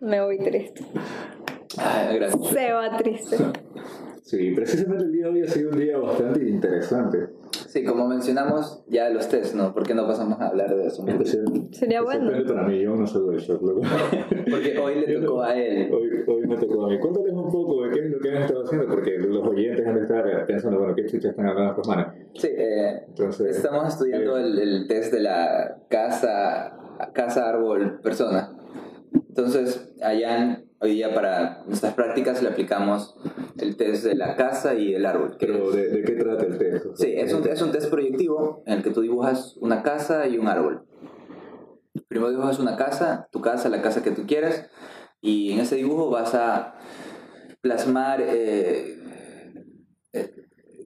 Me 0.00 0.20
voy 0.22 0.38
triste. 0.38 0.84
Ay, 1.78 2.18
gracias. 2.18 2.46
Se 2.46 2.72
va 2.72 2.96
triste. 2.96 3.36
Sí, 4.22 4.52
precisamente 4.52 5.04
el 5.04 5.12
día 5.12 5.24
de 5.26 5.30
hoy 5.30 5.42
ha 5.42 5.48
sido 5.48 5.70
un 5.70 5.78
día 5.78 5.98
bastante 5.98 6.48
interesante. 6.48 7.28
Sí, 7.74 7.82
como 7.82 8.06
mencionamos 8.06 8.84
ya 8.86 9.10
los 9.10 9.28
test, 9.28 9.56
¿no? 9.56 9.74
¿Por 9.74 9.84
qué 9.84 9.94
no 9.94 10.06
pasamos 10.06 10.40
a 10.40 10.46
hablar 10.46 10.76
de 10.76 10.86
eso? 10.86 11.04
Sería 11.72 12.02
bueno. 12.02 12.30
para 12.46 12.68
mí, 12.68 12.80
yo 12.80 12.94
no 12.94 13.04
soy 13.04 13.44
loco. 13.48 13.80
Porque 14.48 14.78
hoy 14.78 15.04
le 15.04 15.18
tocó 15.18 15.42
a 15.42 15.56
él. 15.56 15.92
Hoy, 15.92 16.22
hoy 16.24 16.46
me 16.46 16.56
tocó 16.56 16.86
a 16.86 16.90
mí. 16.90 17.00
Cuéntales 17.00 17.32
un 17.32 17.50
poco 17.50 17.82
de 17.82 17.90
qué 17.90 18.06
es 18.06 18.10
lo 18.12 18.20
que 18.20 18.30
han 18.30 18.42
estado 18.44 18.62
haciendo, 18.62 18.86
porque 18.86 19.18
los 19.18 19.44
oyentes 19.44 19.84
han 19.84 19.98
estar 19.98 20.46
pensando, 20.46 20.78
bueno, 20.78 20.94
qué 20.94 21.04
chucha 21.06 21.30
están 21.30 21.48
hablando 21.48 21.72
estas 21.72 21.88
manos. 21.88 22.14
Sí, 22.34 22.48
eh, 22.56 23.06
Entonces, 23.08 23.56
estamos 23.56 23.88
estudiando 23.88 24.38
eh, 24.38 24.42
el, 24.42 24.58
el 24.60 24.86
test 24.86 25.12
de 25.12 25.20
la 25.20 25.76
casa, 25.88 26.78
casa, 27.12 27.48
árbol, 27.48 27.98
persona. 28.00 28.56
Entonces, 29.30 29.92
allá 30.00 30.62
hoy 30.84 30.92
día 30.96 31.14
para 31.14 31.62
nuestras 31.66 31.94
prácticas 31.94 32.42
le 32.42 32.50
aplicamos 32.50 33.16
el 33.58 33.76
test 33.76 34.04
de 34.04 34.14
la 34.14 34.36
casa 34.36 34.74
y 34.74 34.94
el 34.94 35.06
árbol. 35.06 35.36
Pero, 35.40 35.70
¿de, 35.70 35.88
de 35.88 36.04
qué 36.04 36.12
trata 36.12 36.44
el 36.44 36.58
test? 36.58 36.86
Sí, 36.96 37.14
es 37.16 37.32
un, 37.32 37.48
es 37.48 37.62
un 37.62 37.72
test 37.72 37.90
proyectivo 37.90 38.62
en 38.66 38.74
el 38.74 38.82
que 38.82 38.90
tú 38.90 39.00
dibujas 39.00 39.56
una 39.56 39.82
casa 39.82 40.26
y 40.26 40.36
un 40.36 40.46
árbol. 40.46 40.84
Primero 42.06 42.30
dibujas 42.30 42.58
una 42.58 42.76
casa, 42.76 43.28
tu 43.32 43.40
casa, 43.40 43.68
la 43.68 43.80
casa 43.80 44.02
que 44.02 44.10
tú 44.10 44.26
quieras, 44.26 44.68
y 45.22 45.52
en 45.52 45.60
ese 45.60 45.76
dibujo 45.76 46.10
vas 46.10 46.34
a 46.34 46.74
plasmar 47.62 48.20
eh, 48.20 48.98
eh, 50.12 50.34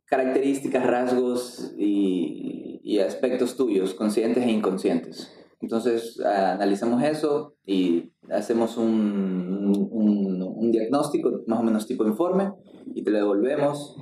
características, 0.04 0.86
rasgos 0.86 1.74
y, 1.76 2.80
y 2.84 3.00
aspectos 3.00 3.56
tuyos, 3.56 3.94
conscientes 3.94 4.44
e 4.44 4.50
inconscientes. 4.50 5.34
Entonces 5.60 6.20
analizamos 6.20 7.02
eso 7.02 7.54
y 7.66 8.12
hacemos 8.30 8.76
un, 8.76 9.88
un, 9.90 10.42
un 10.42 10.72
diagnóstico, 10.72 11.42
más 11.46 11.60
o 11.60 11.62
menos 11.62 11.86
tipo 11.86 12.06
informe, 12.06 12.52
y 12.94 13.02
te 13.02 13.10
lo 13.10 13.18
devolvemos 13.18 13.96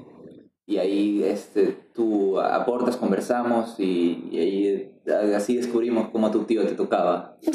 y 0.69 0.79
ahí 0.79 1.23
este, 1.23 1.77
tú 1.95 2.41
aportas, 2.41 2.97
conversamos 2.97 3.79
y, 3.79 4.29
y 4.33 4.39
ahí 4.39 4.93
así 5.35 5.57
descubrimos 5.57 6.09
cómo 6.11 6.27
a 6.27 6.33
tu 6.33 6.43
tío 6.43 6.67
te 6.67 6.75
tocaba. 6.75 7.37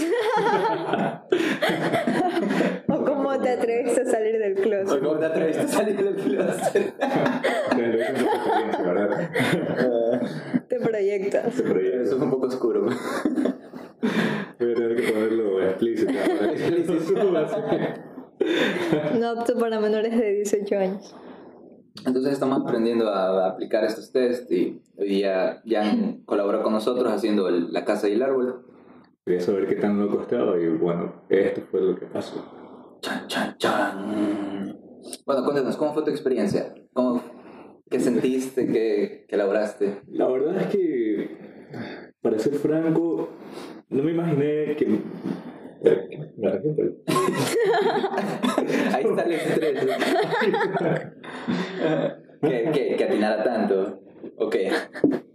O 2.88 3.06
cómo 3.06 3.40
te 3.40 3.50
atreviste 3.50 4.02
a 4.02 4.06
salir 4.06 4.38
del 4.38 4.58
O 4.58 4.62
closet. 4.62 5.00
cómo 5.02 5.18
te 5.18 5.26
atreviste 5.26 5.62
a 5.62 5.68
salir 5.68 5.96
del 6.04 6.16
closet. 6.16 6.94
Te 10.68 10.80
proyectas. 10.80 11.48
Este 11.48 11.64
proyecto. 11.64 12.02
Eso 12.02 12.16
es 12.18 12.22
un 12.22 12.30
poco 12.30 12.48
oscuro. 12.48 12.82
Voy 12.84 12.94
a 14.72 14.76
tener 14.76 14.96
que 14.96 15.12
ponerlo 15.12 15.62
explícito. 15.64 16.12
para 16.14 16.54
que 16.54 16.72
no 16.72 17.00
se 17.00 17.08
suba 17.08 17.42
así. 17.42 17.56
No 19.20 19.31
apto 19.42 19.58
para 19.58 19.80
menores 19.80 20.18
de 20.18 20.34
18 20.36 20.78
años. 20.78 21.16
Entonces 22.06 22.34
estamos 22.34 22.62
aprendiendo 22.62 23.10
a, 23.10 23.48
aplicar 23.50 23.84
estos 23.84 24.12
test 24.12 24.52
y 24.52 24.82
hoy 24.98 25.08
día 25.10 25.62
Jan 25.68 26.22
colaboró 26.26 26.64
con 26.64 26.74
nosotros 26.74 27.12
haciendo 27.12 27.48
el- 27.50 27.72
la 27.74 27.84
casa 27.84 28.08
y 28.08 28.14
el 28.14 28.24
árbol. 28.24 28.66
Quería 29.26 29.42
saber 29.42 29.68
qué 29.68 29.76
tan 29.76 30.00
loco 30.00 30.22
estaba 30.22 30.60
y 30.60 30.68
bueno, 30.70 31.24
esto 31.30 31.62
fue 31.70 31.82
lo 31.82 31.96
que 31.96 32.06
pasó. 32.06 32.98
Chan, 33.02 33.28
chan, 33.28 33.56
chan. 33.58 34.78
Bueno, 35.26 35.44
cuéntanos, 35.44 35.76
¿cómo 35.78 35.94
fue 35.94 36.04
tu 36.04 36.12
experiencia? 36.12 36.74
¿Cómo, 36.94 37.22
¿Qué 37.90 38.00
sentiste? 38.00 38.68
¿Qué, 38.68 39.26
qué 39.28 39.36
elaboraste? 39.36 40.02
La 40.12 40.28
verdad 40.28 40.62
es 40.62 40.68
que, 40.68 41.38
para 42.22 42.40
ser 42.40 42.54
franco, 42.56 43.30
no 43.90 44.04
me 44.04 44.12
imaginé 44.12 44.76
que... 44.78 45.02
Me 46.38 46.48
arrepiento. 46.48 46.84
Ahí 48.94 49.04
está 49.04 49.24
el 49.24 49.32
estrés. 49.34 49.86
que, 52.42 52.72
que, 52.74 52.96
que 52.98 53.04
atinara 53.04 53.44
tanto. 53.44 54.00
O 54.38 54.50
que, 54.50 54.72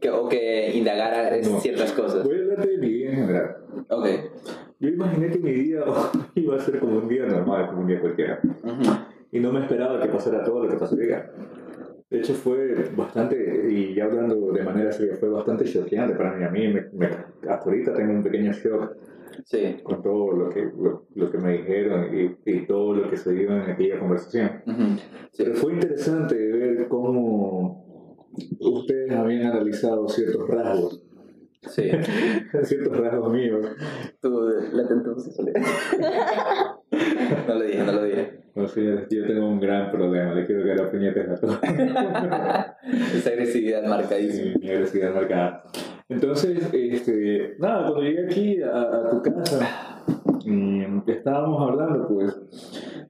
que, 0.00 0.10
o 0.10 0.28
que 0.28 0.70
indagara 0.74 1.36
No. 1.38 1.60
ciertas 1.60 1.92
cosas. 1.92 2.24
Voy 2.24 2.36
a 2.36 2.40
hablarte 2.42 2.68
de 2.68 2.78
mi 2.78 2.88
vida 2.88 3.10
en 3.10 3.16
general. 3.16 3.56
Ok. 3.88 4.06
Yo 4.78 4.88
imaginé 4.90 5.30
que 5.30 5.38
mi 5.38 5.52
día 5.52 5.80
iba 6.34 6.56
a 6.56 6.60
ser 6.60 6.78
como 6.78 6.98
un 6.98 7.08
día 7.08 7.26
normal, 7.26 7.66
como 7.68 7.80
un 7.82 7.86
día 7.88 8.00
cualquiera. 8.00 8.40
Ujú. 8.42 8.82
Y 9.32 9.40
no 9.40 9.52
me 9.52 9.60
esperaba 9.60 10.00
que 10.00 10.08
pasara 10.08 10.44
todo 10.44 10.62
lo 10.64 10.70
que 10.70 10.76
pasó 10.76 10.94
día. 10.96 11.28
De 12.08 12.18
hecho 12.20 12.34
fue 12.34 12.88
bastante, 12.96 13.66
y 13.68 13.92
ya 13.94 14.04
hablando 14.04 14.52
de 14.52 14.62
manera 14.62 14.92
seria, 14.92 15.16
fue 15.16 15.28
bastante 15.28 15.64
choqueante 15.64 16.14
para 16.14 16.32
mí. 16.36 16.44
A 16.44 16.50
mí 16.50 16.68
me, 16.68 16.86
me- 16.92 17.06
hasta 17.48 17.64
ahorita 17.64 17.92
tengo 17.94 18.12
un 18.12 18.22
pequeño 18.22 18.52
shock 18.52 18.92
Sí. 19.44 19.76
con 19.82 20.02
todo 20.02 20.32
lo 20.32 20.48
que, 20.50 20.62
lo, 20.64 21.06
lo 21.14 21.30
que 21.30 21.38
me 21.38 21.58
dijeron 21.58 22.08
y, 22.16 22.50
y 22.50 22.66
todo 22.66 22.94
lo 22.94 23.10
que 23.10 23.16
se 23.16 23.32
dio 23.32 23.50
en 23.50 23.70
aquella 23.70 23.98
conversación. 23.98 24.62
Ujú. 24.66 24.82
Sí. 25.32 25.44
Pero 25.44 25.54
fue 25.54 25.72
interesante 25.74 26.34
ver 26.34 26.88
cómo 26.88 27.86
ustedes 28.60 29.12
habían 29.12 29.46
analizado 29.52 30.08
ciertos 30.08 30.48
rasgos, 30.48 31.02
Sí. 31.68 31.90
ciertos 32.62 32.96
rasgos 32.96 33.32
míos. 33.32 33.66
Tú, 34.20 34.30
la 34.72 34.82
homosexualidad. 34.84 35.62
no 37.48 37.54
lo 37.54 37.62
dije, 37.64 37.84
no 37.84 37.92
lo 37.92 38.04
dije. 38.04 38.40
O 38.54 38.66
sea, 38.66 39.06
yo 39.10 39.26
tengo 39.26 39.48
un 39.48 39.60
gran 39.60 39.90
problema, 39.90 40.32
le 40.32 40.46
quiero 40.46 40.64
que 40.64 40.74
la 40.74 40.90
puñetes 40.90 41.28
a 41.28 41.34
todos. 41.34 41.58
Esa 43.14 43.30
agresividad 43.30 43.82
marcadísima. 43.84 44.52
Sí, 44.54 44.58
mi 44.60 44.70
agresividad 44.70 45.14
marcada. 45.14 45.64
Entonces, 46.08 46.68
este, 46.72 47.56
nada, 47.58 47.88
cuando 47.90 48.02
llegué 48.02 48.24
aquí 48.26 48.62
a, 48.62 48.80
a 48.80 49.10
tu 49.10 49.22
casa 49.22 50.04
y 50.44 51.10
estábamos 51.10 51.60
hablando, 51.60 52.06
pues 52.08 52.40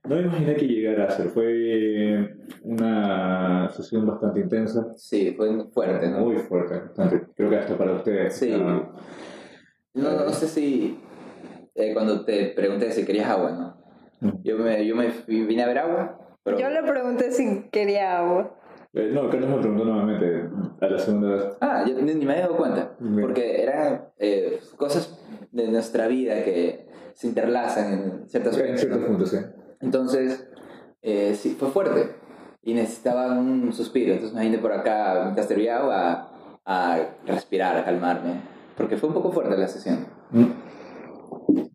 no 0.09 0.17
me 0.17 0.23
imaginé 0.23 0.55
que 0.55 0.67
llegara 0.67 1.05
a 1.05 1.11
ser. 1.11 1.29
Fue 1.29 2.35
una 2.63 3.69
sesión 3.71 4.07
bastante 4.07 4.41
intensa, 4.41 4.93
Sí, 4.97 5.35
fue 5.37 5.69
fuerte, 5.71 6.09
¿no? 6.09 6.21
muy 6.21 6.37
fuerte, 6.37 6.79
bastante. 6.79 7.27
Creo 7.35 7.51
que 7.51 7.57
hasta 7.57 7.77
para 7.77 7.93
ustedes. 7.93 8.35
Sí. 8.37 8.51
No, 8.51 8.91
no 9.95 10.31
sé 10.31 10.49
si 10.49 10.99
eh, 11.75 11.93
cuando 11.93 12.25
te 12.25 12.53
pregunté 12.57 12.91
si 12.93 13.05
querías 13.05 13.29
agua, 13.29 13.53
¿no? 13.53 14.41
Yo 14.43 14.57
me, 14.57 14.87
yo 14.87 14.97
me 14.97 15.13
vine 15.27 15.63
a 15.63 15.67
ver 15.67 15.79
agua, 15.79 16.19
pero... 16.43 16.59
Yo 16.59 16.71
le 16.71 16.83
pregunté 16.83 17.33
si 17.33 17.69
quería 17.71 18.19
agua. 18.19 18.56
Eh, 18.92 19.11
no, 19.12 19.29
Carlos 19.29 19.51
me 19.51 19.59
preguntó 19.59 19.85
nuevamente 19.85 20.49
a 20.81 20.87
la 20.87 20.99
segunda 20.99 21.29
vez. 21.29 21.44
Ah, 21.61 21.85
yo 21.87 22.01
ni, 22.01 22.14
me 22.14 22.33
había 22.33 22.44
dado 22.44 22.57
cuenta, 22.57 22.96
Bien. 22.99 23.27
porque 23.27 23.62
eran 23.62 24.09
eh, 24.18 24.61
cosas 24.77 25.18
de 25.53 25.68
nuestra 25.68 26.07
vida 26.09 26.42
que 26.44 26.87
se 27.14 27.29
interlazan 27.29 27.92
en 27.92 28.29
ciertas 28.29 28.59
En 28.59 28.79
ciertos 28.79 29.05
puntos, 29.05 29.31
sí. 29.31 29.38
Entonces, 29.81 30.49
eh, 31.03 31.35
sí, 31.35 31.57
fue 31.59 31.68
fuerte 31.68 32.16
y 32.62 32.75
necesitaba 32.75 33.38
un 33.38 33.72
suspiro. 33.72 34.12
Entonces 34.12 34.37
me 34.37 34.42
vine 34.42 34.59
por 34.59 34.72
acá, 34.72 35.29
agua, 35.33 36.31
a, 36.64 36.94
a 36.94 37.09
respirar, 37.27 37.77
a 37.77 37.85
calmarme, 37.85 38.40
porque 38.77 38.96
fue 38.96 39.09
un 39.09 39.14
poco 39.14 39.33
fuerte 39.33 39.57
la 39.57 39.68
sesión. 39.68 40.07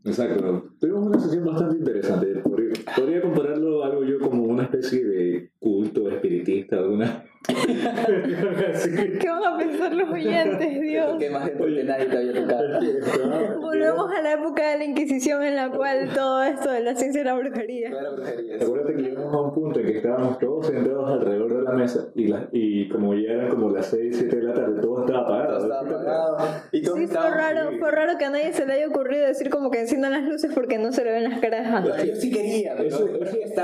Exacto. 0.03 0.73
Tuvimos 0.79 1.07
una 1.07 1.19
sesión 1.19 1.45
bastante 1.45 1.77
interesante. 1.77 2.35
Podría, 2.43 2.73
podría 2.95 3.21
compararlo 3.21 3.83
a 3.83 3.87
algo 3.87 4.03
yo 4.03 4.19
como 4.19 4.43
una 4.43 4.63
especie 4.63 5.05
de 5.05 5.51
culto 5.91 6.09
espiritista, 6.09 6.77
alguna. 6.77 7.23
¿Qué 7.47 9.27
van 9.29 9.43
a 9.43 9.57
pensar 9.57 9.93
los 9.93 10.09
oyentes, 10.11 10.79
Dios? 10.79 11.17
Que 11.17 11.29
más 11.31 11.49
que 11.49 11.83
nadie 11.83 12.05
te 12.05 12.17
había 12.17 12.33
tocado. 12.33 13.59
Volvemos 13.61 14.11
a 14.11 14.21
la 14.21 14.33
época 14.33 14.69
de 14.71 14.77
la 14.77 14.83
Inquisición 14.85 15.41
en 15.43 15.55
la 15.55 15.71
cual 15.71 16.09
todo 16.13 16.43
esto 16.43 16.69
de 16.71 16.81
la 16.81 16.95
ciencia 16.95 17.21
era 17.21 17.33
brujería. 17.33 17.89
Era 17.89 18.11
brujería. 18.11 18.57
Acuérdate 18.57 18.95
que 18.95 19.01
llegamos 19.01 19.33
a 19.33 19.41
un 19.41 19.53
punto 19.53 19.79
en 19.79 19.85
que 19.87 19.97
estábamos 19.97 20.37
todos 20.37 20.67
sentados 20.67 21.09
alrededor 21.09 21.57
de 21.57 21.63
la 21.63 21.71
mesa 21.71 22.09
y, 22.13 22.27
la, 22.27 22.47
y 22.51 22.87
como 22.89 23.15
ya 23.15 23.31
eran 23.31 23.49
como 23.49 23.71
las 23.71 23.87
6, 23.87 24.15
7 24.19 24.35
de 24.35 24.43
la 24.43 24.53
tarde, 24.53 24.79
todo 24.81 25.05
estaba 25.05 25.21
apagado. 25.23 25.57
Todo 25.57 25.63
estaba 25.63 25.81
apagado. 25.81 26.37
Y 26.71 26.81
todos 26.83 26.99
Sí, 26.99 27.07
fue 27.07 27.29
raro, 27.31 27.71
fue 27.79 27.91
raro 27.91 28.17
que 28.19 28.25
a 28.25 28.29
nadie 28.29 28.53
se 28.53 28.67
le 28.67 28.73
haya 28.73 28.87
ocurrido 28.87 29.25
decir 29.25 29.49
como 29.49 29.71
que 29.71 29.79
enciendan 29.81 30.11
las 30.11 30.23
luces 30.23 30.51
porque 30.53 30.77
no 30.77 30.91
se 30.91 31.03
le 31.03 31.11
ven 31.11 31.23
las 31.23 31.39
caras 31.39 31.81
Bueno, 31.83 32.03
Yo 32.03 32.15
sí 32.15 32.31
quería, 32.31 32.75
pero 32.77 32.87
Eso- 32.89 33.07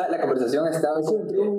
la 0.09 0.19
conversación 0.21 0.67
estaba... 0.67 0.99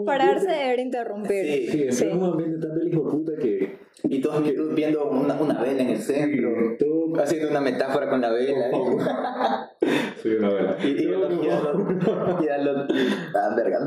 Pararse 0.05 0.73
era 0.73 0.83
interrumpir. 0.83 1.45
Sí, 1.45 1.93
Sí, 1.93 2.08
un 2.15 2.25
ambiente 2.25 2.67
tan 2.67 2.79
del 2.79 2.89
hijo 2.89 3.09
puta 3.09 3.33
que. 3.41 3.77
Y 4.05 4.21
todos 4.21 4.43
viendo 4.75 5.11
una, 5.11 5.35
una 5.41 5.61
vela 5.63 5.83
en 5.83 5.91
el 5.91 5.99
centro, 5.99 6.51
Todo. 6.79 7.21
haciendo 7.21 7.51
una 7.51 7.61
metáfora 7.61 8.09
con 8.09 8.21
la 8.21 8.31
vela. 8.31 8.71
Soy 10.23 10.35
una 10.37 10.49
vela. 10.51 10.77
Y, 10.85 10.89
y, 10.89 11.07
Todo 11.13 11.27
y, 11.27 11.37
como- 11.37 11.43
y, 11.43 12.45
y 12.45 12.49
a 12.49 12.59
lo- 12.59 12.87
ah, 13.35 13.55
verga. 13.57 13.87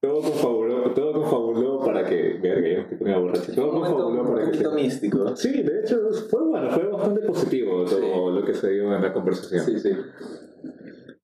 Todo 0.00 0.20
confabuló, 0.20 0.92
todo 0.92 1.12
confabuló 1.14 1.80
para 1.80 2.04
que. 2.04 2.38
Verga, 2.40 2.68
yo 2.68 2.80
estoy 2.82 2.98
poniendo 2.98 3.22
borracho. 3.24 3.52
Todo 3.54 3.72
Un 3.72 3.80
confabuló 3.80 4.20
un 4.22 4.26
para 4.28 4.40
que. 4.44 4.46
poquito 4.50 4.72
místico. 4.74 5.36
Sí, 5.36 5.62
de 5.62 5.80
hecho 5.80 6.10
fue 6.30 6.44
bueno, 6.44 6.70
fue 6.70 6.86
bastante 6.86 7.20
positivo 7.22 7.84
todo 7.84 8.30
lo 8.30 8.44
que 8.44 8.54
se 8.54 8.70
dio 8.70 8.94
en 8.94 9.02
la 9.02 9.12
conversación. 9.12 9.64
Sí, 9.64 9.78
sí. 9.80 9.90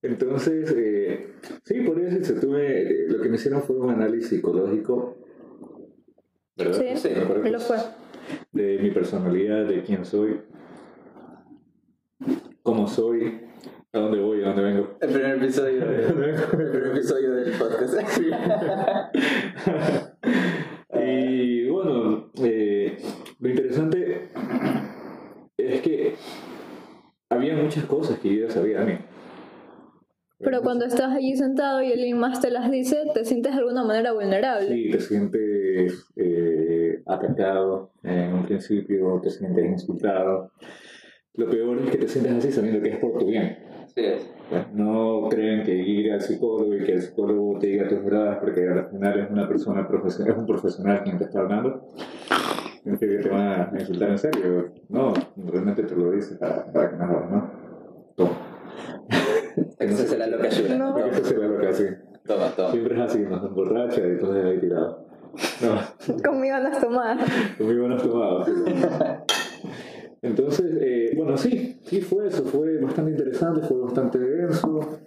Entonces, 0.01 0.73
eh, 0.75 1.33
sí, 1.63 1.79
por 1.81 1.97
eso 2.01 2.21
se 2.25 2.33
tuve, 2.39 2.81
eh, 2.81 3.05
lo 3.07 3.21
que 3.21 3.29
me 3.29 3.35
hicieron 3.35 3.61
fue 3.61 3.77
un 3.77 3.89
análisis 3.91 4.29
psicológico, 4.31 5.15
¿verdad? 6.55 6.79
Sí, 6.95 7.09
Sí, 7.09 7.09
lo 7.49 7.59
fue. 7.59 7.77
De 8.51 8.79
mi 8.79 8.91
personalidad, 8.91 9.65
de 9.65 9.83
quién 9.83 10.05
soy, 10.05 10.39
cómo 12.61 12.87
soy, 12.87 13.41
a 13.91 13.99
dónde 13.99 14.19
voy, 14.19 14.41
a 14.43 14.47
dónde 14.47 14.61
vengo. 14.63 14.97
El 15.01 15.09
primer 15.09 15.35
episodio, 15.37 15.83
el 15.89 16.13
primer 16.13 16.87
episodio 16.87 17.35
del 17.35 17.53
podcast. 17.53 17.93
y 21.05 21.67
bueno, 21.67 22.31
eh, 22.41 22.97
lo 23.39 23.49
interesante 23.49 24.29
es 25.57 25.81
que 25.81 26.15
había 27.29 27.55
muchas 27.55 27.85
cosas 27.85 28.19
que 28.19 28.35
yo 28.35 28.47
ya 28.47 28.53
sabía 28.53 28.79
de 28.79 28.85
mí. 28.85 28.99
Pero 30.39 30.61
cuando 30.61 30.85
estás 30.85 31.15
allí 31.15 31.35
sentado 31.37 31.81
y 31.81 31.91
alguien 31.91 32.17
más 32.17 32.41
te 32.41 32.51
las 32.51 32.69
dice, 32.69 33.03
te 33.13 33.23
sientes 33.23 33.53
de 33.53 33.59
alguna 33.59 33.83
manera 33.83 34.11
vulnerable. 34.11 34.67
Sí, 34.67 34.91
te 34.91 34.99
sientes 34.99 36.05
eh, 36.15 36.32
atacado 37.13 37.91
en 38.03 38.33
un 38.33 38.45
principio, 38.45 39.19
te 39.21 39.29
sientes 39.29 39.65
insultado. 39.65 40.51
Lo 41.35 41.49
peor 41.49 41.79
es 41.79 41.89
que 41.89 41.97
te 41.97 42.07
sientes 42.07 42.33
así 42.33 42.51
sabiendo 42.51 42.81
que 42.81 42.89
es 42.89 42.97
por 42.97 43.17
tu 43.17 43.25
bien. 43.25 43.57
Sí, 43.87 44.05
es. 44.05 44.29
Pues 44.49 44.71
no 44.73 45.27
creen 45.29 45.63
que 45.63 45.73
ir 45.73 46.11
al 46.11 46.21
psicólogo 46.21 46.75
y 46.75 46.83
que 46.83 46.93
el 46.93 47.01
psicólogo 47.01 47.57
te 47.59 47.67
diga 47.67 47.87
tus 47.87 48.03
verdades 48.03 48.37
porque 48.39 48.67
al 48.67 48.89
final 48.89 49.19
es 49.19 49.29
una 49.31 49.47
persona 49.47 49.87
profesional, 49.87 50.33
es 50.33 50.39
un 50.39 50.45
profesional 50.45 51.03
quien 51.03 51.17
te 51.17 51.23
está 51.23 51.39
hablando. 51.39 51.89
Significa 52.83 53.17
que 53.17 53.23
te 53.23 53.29
van 53.29 53.75
a 53.75 53.79
insultar 53.79 54.09
en 54.09 54.17
serio. 54.17 54.71
No, 54.89 55.13
realmente 55.37 55.83
te 55.83 55.95
lo 55.95 56.11
dice 56.11 56.35
para, 56.35 56.71
para 56.71 56.89
que 56.89 56.95
mejores, 56.97 57.29
¿no? 57.31 57.51
Toma. 58.15 58.31
Esa 59.79 60.05
será 60.05 60.27
lo 60.27 60.37
que 60.37 60.47
ayuda. 60.47 60.75
No. 60.75 60.97
Eso 60.97 61.23
será 61.23 61.47
lo 61.47 61.59
que 61.59 61.67
hace. 61.67 61.97
Toma, 62.25 62.49
toma. 62.55 62.71
Siempre 62.71 62.95
es 62.95 63.01
así, 63.01 63.19
nos 63.19 63.43
emborracha 63.43 64.01
y 64.01 64.11
entonces 64.11 64.45
ahí 64.45 64.59
tirado. 64.59 65.05
No. 65.61 66.23
Conmigo 66.23 66.57
no 66.59 66.67
has 66.69 66.81
tomado. 66.81 67.21
Muy 67.59 67.75
buenos 67.75 68.03
tomados. 68.03 68.47
Entonces, 70.21 70.77
eh, 70.79 71.13
bueno, 71.17 71.37
sí, 71.37 71.79
sí 71.83 72.01
fue 72.01 72.27
eso, 72.27 72.45
fue 72.45 72.79
bastante 72.79 73.11
interesante, 73.11 73.61
fue 73.67 73.81
bastante 73.81 74.19
denso. 74.19 74.99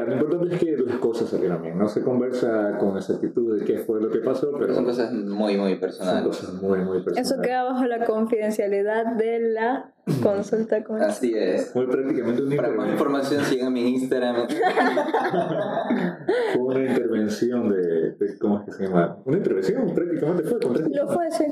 Lo 0.00 0.12
importante 0.14 0.54
es 0.54 0.60
que 0.60 0.76
las 0.86 0.96
cosas 0.96 1.28
salieron 1.28 1.62
bien. 1.62 1.78
No 1.78 1.88
se 1.88 2.02
conversa 2.02 2.76
con 2.78 2.96
exactitud 2.96 3.58
de 3.58 3.64
qué 3.64 3.78
fue 3.78 4.00
lo 4.00 4.10
que 4.10 4.18
pasó, 4.18 4.50
pero 4.58 4.74
Son 4.74 4.84
cosas 4.84 5.12
muy, 5.12 5.56
muy 5.56 5.72
son 5.72 5.80
personales. 5.80 6.24
cosas 6.24 6.54
muy, 6.54 6.78
muy 6.80 7.02
personales. 7.02 7.30
Eso 7.30 7.40
queda 7.40 7.64
bajo 7.64 7.84
la 7.84 8.04
confidencialidad 8.04 9.06
de 9.16 9.38
la 9.40 9.92
consulta 10.22 10.82
con 10.82 11.00
Así 11.00 11.32
es. 11.36 11.70
Fue 11.72 11.88
prácticamente 11.88 12.42
una, 12.42 12.56
Para 12.56 12.70
más 12.70 12.88
información 12.90 13.44
sigan 13.44 13.72
mi 13.72 13.88
Instagram. 13.94 14.48
fue 16.54 16.62
una 16.62 16.84
intervención 16.84 17.68
de, 17.68 18.10
de- 18.12 18.38
¿Cómo 18.38 18.58
es 18.60 18.64
que 18.66 18.72
se 18.72 18.84
llama? 18.88 19.18
Una 19.24 19.36
intervención 19.36 19.94
prácticamente 19.94 20.42
fue. 20.44 20.58
Lo 20.90 21.08
fue, 21.08 21.30
sí. 21.30 21.44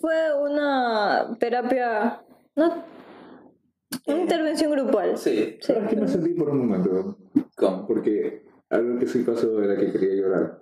Fue 0.00 0.14
una 0.42 1.36
terapia. 1.38 2.20
No. 2.56 2.74
Una 4.06 4.20
intervención 4.20 4.70
grupal. 4.72 5.16
Sí, 5.16 5.30
Sí. 5.36 5.56
¿Sabes 5.60 5.88
qué 5.88 5.96
me 5.96 6.08
sentí 6.08 6.30
por 6.34 6.50
un 6.50 6.66
momento? 6.66 7.18
¿cómo? 7.56 7.86
Porque 7.86 8.44
algo 8.70 8.98
que 8.98 9.06
sí 9.06 9.20
pasó 9.22 9.62
era 9.62 9.76
que 9.76 9.92
quería 9.92 10.14
llorar. 10.22 10.60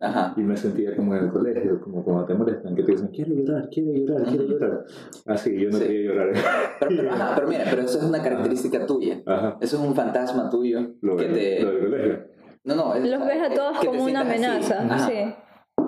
Ajá. 0.00 0.34
Y 0.36 0.40
me 0.40 0.56
sentía 0.56 0.96
como 0.96 1.14
en 1.14 1.24
el 1.24 1.30
colegio, 1.30 1.80
como 1.80 2.02
cuando 2.02 2.24
te 2.24 2.34
molestan, 2.34 2.74
que 2.74 2.82
te 2.82 2.92
dicen, 2.92 3.08
quiero 3.08 3.32
llorar, 3.34 3.68
quiero 3.70 3.92
llorar, 3.92 4.26
quiero 4.28 4.44
llorar. 4.44 4.84
Así, 5.26 5.56
yo 5.60 5.70
no 5.70 5.78
Sí. 5.78 5.84
quería 5.84 6.10
llorar. 6.12 6.32
Pero, 6.80 6.90
pero, 6.96 7.10
ajá, 7.12 7.32
pero 7.36 7.48
mira, 7.48 7.64
pero 7.70 7.82
eso 7.82 7.98
es 7.98 8.04
una 8.04 8.20
característica 8.22 8.86
tuya. 8.86 9.22
Ajá. 9.26 9.56
Eso 9.60 9.76
es 9.76 9.82
un 9.82 9.94
fantasma 9.94 10.50
tuyo 10.50 10.94
Lo, 11.00 11.16
que 11.16 11.24
del- 11.28 11.34
te... 11.34 11.62
lo 11.62 11.70
del 11.72 11.80
colegio. 11.80 12.18
No, 12.64 12.74
no. 12.74 12.94
es- 12.94 13.08
Los 13.08 13.24
ves 13.26 13.42
a 13.50 13.54
todos 13.54 13.78
que 13.78 13.86
te 13.86 13.86
como 13.86 14.04
una 14.04 14.20
amenaza. 14.22 14.98
Sí. 15.08 15.34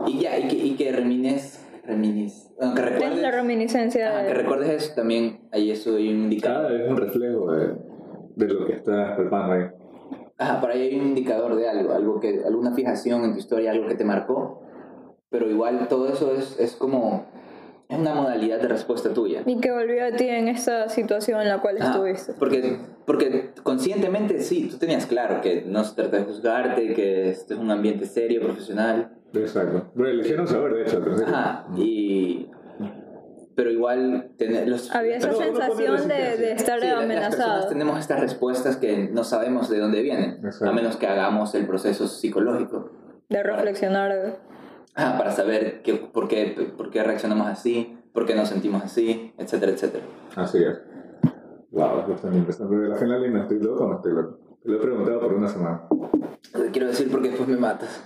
Y 0.06 0.20
ya, 0.20 0.38
y 0.38 0.48
que, 0.48 0.56
y 0.56 0.76
que 0.76 0.92
remines... 0.92 1.59
remines 1.90 2.50
bueno, 2.56 2.74
que 2.74 2.80
Es 2.80 2.88
recuerdes... 2.90 3.22
la 3.22 3.30
reminiscencia 3.30 4.08
ajá, 4.10 4.22
que 4.22 4.28
de. 4.28 4.34
recuerdes 4.34 4.70
eso 4.84 4.94
también, 4.94 5.40
ahí 5.52 5.70
eso 5.70 5.96
hay 5.96 6.08
un 6.08 6.24
indicador. 6.24 6.72
Es 6.72 6.90
un 6.90 6.96
reflejo 6.96 7.52
de, 7.52 7.74
de 8.36 8.54
lo 8.54 8.66
que 8.66 8.72
estás 8.74 9.16
palpando 9.16 9.52
ahí. 9.54 9.62
Ajá, 10.38 10.60
por 10.60 10.70
ahí 10.70 10.82
hay 10.82 10.98
un 10.98 11.08
indicador 11.08 11.54
de 11.56 11.68
algo, 11.68 11.92
algo 11.92 12.20
que, 12.20 12.42
alguna 12.46 12.72
fijación 12.72 13.24
en 13.24 13.32
tu 13.32 13.38
historia, 13.38 13.72
algo 13.72 13.86
que 13.88 13.94
te 13.94 14.04
marcó, 14.04 14.62
pero 15.28 15.50
igual 15.50 15.86
todo 15.88 16.08
eso 16.08 16.32
es, 16.34 16.58
es 16.58 16.76
como, 16.76 17.26
es 17.90 17.98
una 17.98 18.14
modalidad 18.14 18.60
de 18.60 18.68
respuesta 18.68 19.12
tuya. 19.12 19.42
Y 19.46 19.58
que 19.60 19.72
volvió 19.72 20.06
a 20.06 20.12
ti 20.12 20.28
en 20.28 20.48
esa 20.48 20.88
situación 20.88 21.40
en 21.40 21.48
la 21.48 21.58
cual 21.58 21.76
Ajá, 21.80 21.90
estuviste. 21.90 22.32
porque, 22.38 22.78
porque 23.04 23.50
conscientemente 23.62 24.40
sí, 24.40 24.68
tú 24.70 24.78
tenías 24.78 25.06
claro 25.06 25.40
que 25.40 25.62
no 25.66 25.82
se 25.84 25.96
trata 25.96 26.18
de 26.18 26.22
juzgarte, 26.24 26.94
que 26.94 27.30
este 27.30 27.54
es 27.54 27.60
un 27.60 27.70
ambiente 27.70 28.06
serio, 28.06 28.40
profesional. 28.42 29.10
Exacto. 29.34 29.90
Bueno, 29.94 30.14
le 30.14 30.22
hicieron 30.22 30.46
saber, 30.46 30.74
de 30.74 30.82
hecho. 30.82 31.02
Ajá, 31.26 31.66
y... 31.76 32.48
Pero 33.56 33.70
igual 33.72 34.30
tener 34.38 34.68
los... 34.68 34.90
Había 34.94 35.16
esa 35.16 35.34
sensación 35.34 36.08
de, 36.08 36.36
de 36.38 36.52
estar 36.52 36.80
Sí, 36.80 36.86
Las 36.86 37.02
amenazado. 37.02 37.36
personas 37.36 37.68
tenemos 37.68 37.98
estas 37.98 38.20
respuestas 38.20 38.76
que 38.76 39.08
no 39.12 39.22
sabemos 39.24 39.68
de 39.68 39.78
dónde 39.80 40.00
vienen, 40.02 40.38
Exacto. 40.44 40.70
a 40.70 40.72
menos 40.72 40.96
que 40.96 41.06
hagamos 41.06 41.54
el 41.54 41.66
proceso 41.66 42.06
psicológico. 42.06 42.90
De 43.28 43.42
reflexionar. 43.42 44.38
Ah, 44.94 45.14
para 45.16 45.32
saber 45.32 45.80
qué, 45.82 45.94
por, 45.94 46.28
qué, 46.28 46.72
por 46.76 46.90
qué 46.90 47.02
reaccionamos 47.02 47.46
así, 47.46 47.96
por 48.12 48.26
qué 48.26 48.34
nos 48.34 48.48
sentimos 48.48 48.82
así, 48.82 49.32
etcétera, 49.38 49.72
etcétera. 49.72 50.04
Así 50.36 50.58
es. 50.58 50.78
Wow, 51.70 52.00
es 52.00 52.08
bastante 52.08 52.38
interesante. 52.38 52.74
Final 52.98 53.32
no 53.32 53.42
estoy 53.42 53.60
loco 53.60 53.84
o 53.84 53.88
no 53.88 53.96
estoy 53.96 54.12
loco. 54.12 54.38
Te 54.62 54.68
lo 54.68 54.76
he 54.76 54.80
preguntado 54.80 55.20
por 55.20 55.32
una 55.32 55.48
semana. 55.48 55.82
Quiero 56.72 56.88
decir 56.88 57.10
porque 57.10 57.28
después 57.28 57.48
me 57.48 57.56
matas. 57.56 58.02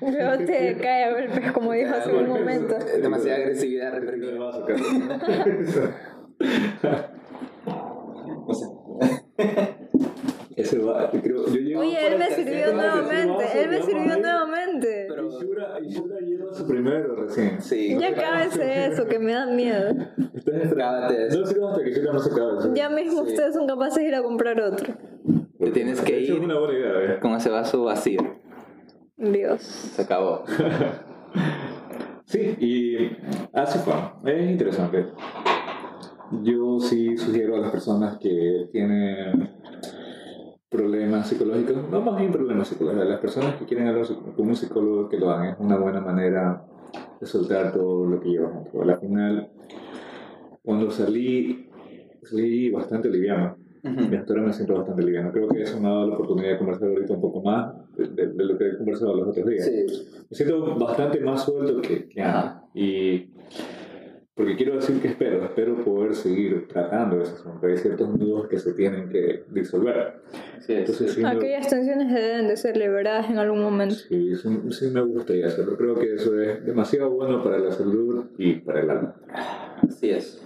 Luego 0.00 0.44
te 0.44 0.76
cae 0.78 1.04
a 1.04 1.12
golpes, 1.12 1.52
como 1.52 1.72
dijo 1.72 1.94
hace 1.94 2.14
un 2.14 2.28
momento. 2.28 2.74
Demasiada 3.00 3.38
agresividad 3.38 3.92
reprimida. 3.92 4.32
No 4.36 4.52
sé. 8.54 9.75
Ese 10.66 10.78
va, 10.80 11.10
creo, 11.10 11.46
yo 11.46 11.54
llevo 11.60 11.80
Oye, 11.80 11.96
por 12.02 12.12
él 12.12 12.18
me 12.18 12.30
sirvió 12.34 12.72
nuevamente. 12.74 13.62
Él 13.62 13.70
me 13.70 13.82
sirvió 13.82 14.18
nuevamente. 14.18 15.06
Pero- 15.08 15.28
Y 15.28 15.30
Shura, 15.44 15.78
y 15.80 15.88
Shura 15.88 16.20
lleva 16.20 16.52
su 16.54 16.66
primero 16.66 17.14
recién. 17.16 17.60
Sí. 17.62 17.96
Ya 17.98 18.14
cábese 18.14 18.86
eso, 18.92 19.06
que 19.06 19.18
me 19.18 19.32
da 19.32 19.46
miedo. 19.46 19.90
Estás 20.34 20.54
esperando. 20.54 20.76
Cábate 20.76 21.26
eso. 21.28 21.40
No 21.40 21.46
sirve 21.46 21.66
hasta 21.68 21.84
que 21.84 22.02
no 22.02 22.18
se 22.18 22.30
acabe. 22.32 22.74
Ya 22.74 22.88
mismo 22.90 23.24
Sí. 23.24 23.30
ustedes 23.32 23.54
son 23.54 23.66
capaces 23.66 23.96
de 24.02 24.08
ir 24.08 24.14
a 24.14 24.22
comprar 24.22 24.60
otro. 24.60 24.94
Te 25.58 25.70
tienes 25.70 26.00
que 26.00 26.20
ir. 26.20 26.32
Es 26.32 26.38
una 26.40 26.58
buena 26.58 26.78
idea, 26.78 27.14
¿eh? 27.14 27.18
Con 27.20 27.32
ese 27.34 27.48
vaso 27.50 27.84
vacío. 27.84 28.20
Dios. 29.16 29.62
Se 29.62 30.02
acabó. 30.02 30.44
Sí, 32.28 32.56
y 32.58 33.16
así 33.52 33.78
fue. 33.78 33.94
Es 34.34 34.50
interesante. 34.50 35.06
Yo 36.42 36.80
sí 36.80 37.16
sugiero 37.16 37.54
a 37.54 37.60
las 37.60 37.70
personas 37.70 38.18
que 38.18 38.66
tienen 38.72 39.48
problemas 40.76 41.28
psicológicos, 41.28 41.76
no 41.90 42.00
más 42.00 42.18
bien 42.18 42.32
problemas 42.32 42.68
psicológicos, 42.68 43.08
las 43.08 43.20
personas 43.20 43.54
que 43.56 43.64
quieren 43.64 43.88
hablar 43.88 44.06
con 44.36 44.48
un 44.48 44.56
psicólogo 44.56 45.08
que 45.08 45.18
lo 45.18 45.30
hagan. 45.30 45.48
Es 45.54 45.56
una 45.58 45.76
buena 45.76 46.00
manera 46.00 46.64
de 47.20 47.26
soltar 47.26 47.72
todo 47.72 48.06
lo 48.06 48.20
que 48.20 48.28
llevas 48.30 48.54
dentro. 48.54 48.82
Al 48.82 48.98
final, 49.00 49.48
cuando 50.62 50.90
salí, 50.90 51.68
salí 52.22 52.70
bastante 52.70 53.08
liviano. 53.08 53.56
Ujú. 53.84 54.12
Y 54.12 54.16
hasta 54.16 54.32
ahora 54.32 54.46
me 54.46 54.52
siento 54.52 54.74
bastante 54.74 55.02
liviano. 55.02 55.30
Creo 55.32 55.48
que 55.48 55.62
eso 55.62 55.80
me 55.80 55.86
ha 55.86 55.90
dado 55.92 56.06
la 56.08 56.14
oportunidad 56.14 56.50
de 56.52 56.58
conversar 56.58 56.88
ahorita 56.88 57.12
un 57.14 57.20
poco 57.20 57.40
más 57.42 57.72
de, 57.96 58.08
de- 58.08 58.32
de 58.32 58.44
lo 58.44 58.58
que 58.58 58.68
he 58.68 58.76
conversado 58.76 59.14
los 59.16 59.28
otros 59.28 59.46
días. 59.46 59.64
Sí. 59.64 59.86
Me 60.28 60.36
siento 60.36 60.76
bastante 60.76 61.20
más 61.20 61.44
suelto 61.44 61.80
que, 61.80 62.08
que 62.08 62.20
antes. 62.22 62.62
Y 62.74 63.30
porque 64.36 64.54
quiero 64.54 64.76
decir 64.76 65.00
que 65.00 65.08
espero, 65.08 65.42
espero 65.44 65.82
poder 65.82 66.14
seguir 66.14 66.68
tratando 66.68 67.22
esos 67.22 67.40
asuntos. 67.40 67.64
Hay 67.64 67.78
ciertos 67.78 68.08
nudos 68.18 68.48
que 68.48 68.58
se 68.58 68.74
tienen 68.74 69.08
que 69.08 69.44
disolver. 69.50 70.16
Sí, 70.60 70.74
Entonces 70.74 71.10
sí. 71.12 71.16
sí, 71.16 71.22
me, 71.22 71.30
Aquellas 71.30 71.68
tensiones 71.68 72.12
deben 72.12 72.46
de 72.46 72.56
ser 72.58 72.76
liberadas 72.76 73.30
en 73.30 73.38
algún 73.38 73.62
momento. 73.62 73.94
sí, 73.94 74.34
sí- 74.36 74.60
sí 74.70 74.90
me 74.90 75.00
gustaría 75.00 75.46
hacerlo. 75.46 75.76
Creo 75.78 75.94
que 75.94 76.14
eso 76.14 76.38
es 76.38 76.64
demasiado 76.66 77.10
bueno 77.10 77.42
para 77.42 77.58
la 77.58 77.72
salud 77.72 78.26
y 78.36 78.56
para 78.56 78.80
el 78.82 78.90
alma. 78.90 79.16
Así 79.88 80.10
es. 80.10 80.42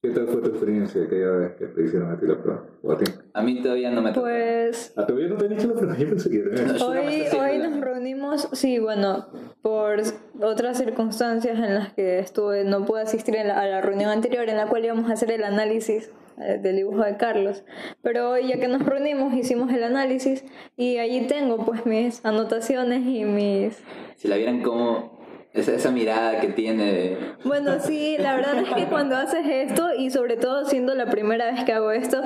¿Qué 0.00 0.10
tal 0.10 0.28
fue 0.28 0.40
tu 0.40 0.50
experiencia 0.50 1.02
aquella 1.02 1.30
vez 1.30 1.56
que 1.56 1.66
te 1.66 1.82
hicieron 1.82 2.12
a 2.12 2.20
ti 2.20 2.24
la 2.24 2.40
prueba? 2.40 2.64
¿O 2.84 2.92
a 2.92 2.98
ti? 2.98 3.04
A 3.34 3.42
mí 3.42 3.60
todavía 3.60 3.90
no 3.90 4.00
me. 4.00 4.12
Pues 4.12 4.92
¿A 4.96 5.04
todavía 5.04 5.28
no 5.28 5.36
te 5.36 5.46
han 5.46 5.52
hecho 5.54 5.66
la 5.66 5.74
prueba? 5.74 5.96
Yo 5.98 6.08
pensé 6.08 6.30
que 6.30 6.38
hoy, 6.84 7.26
hoy 7.36 7.58
nos 7.58 7.80
reunimos, 7.80 8.48
sí, 8.52 8.78
bueno, 8.78 9.26
por 9.60 10.00
otras 10.40 10.78
circunstancias 10.78 11.58
en 11.58 11.74
las 11.74 11.94
que 11.94 12.20
estuve, 12.20 12.62
no 12.62 12.84
pude 12.84 13.00
asistir 13.00 13.36
a 13.38 13.44
la, 13.44 13.60
a 13.60 13.66
la 13.66 13.80
reunión 13.80 14.10
anterior 14.10 14.48
en 14.48 14.56
la 14.56 14.68
cual 14.68 14.84
íbamos 14.84 15.10
a 15.10 15.14
hacer 15.14 15.32
el 15.32 15.42
análisis 15.42 16.12
eh, 16.40 16.60
del 16.62 16.76
dibujo 16.76 17.02
de 17.02 17.16
Carlos. 17.16 17.64
Pero 18.00 18.30
hoy 18.30 18.46
ya 18.46 18.60
que 18.60 18.68
nos 18.68 18.86
reunimos 18.86 19.34
hicimos 19.34 19.72
el 19.72 19.82
análisis 19.82 20.44
y 20.76 20.98
allí 20.98 21.26
tengo 21.26 21.64
pues 21.64 21.86
mis 21.86 22.24
anotaciones 22.24 23.04
y 23.04 23.24
mis... 23.24 23.76
Si 24.14 24.28
la 24.28 24.36
vieran 24.36 24.62
como 24.62 25.17
esa, 25.52 25.72
esa 25.72 25.90
mirada 25.90 26.40
que 26.40 26.48
tiene. 26.48 27.16
Bueno, 27.44 27.80
sí, 27.80 28.16
la 28.18 28.34
verdad 28.34 28.58
es 28.58 28.74
que 28.74 28.86
cuando 28.86 29.16
haces 29.16 29.46
esto 29.46 29.94
y 29.94 30.10
sobre 30.10 30.36
todo 30.36 30.64
siendo 30.64 30.94
la 30.94 31.06
primera 31.06 31.50
vez 31.50 31.64
que 31.64 31.72
hago 31.72 31.90
esto, 31.90 32.22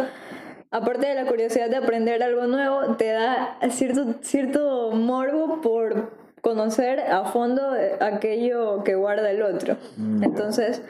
aparte 0.70 1.06
de 1.06 1.14
la 1.14 1.26
curiosidad 1.26 1.70
de 1.70 1.76
aprender 1.76 2.22
algo 2.22 2.46
nuevo, 2.46 2.96
te 2.96 3.08
da 3.12 3.58
cierto, 3.70 4.14
cierto 4.22 4.90
morbo 4.92 5.60
por 5.60 6.21
conocer 6.42 7.00
a 7.00 7.24
fondo 7.24 7.74
eh, 7.76 7.92
aquello 8.00 8.82
que 8.84 8.94
guarda 8.96 9.30
el 9.30 9.40
otro. 9.42 9.76
Entonces, 10.22 10.82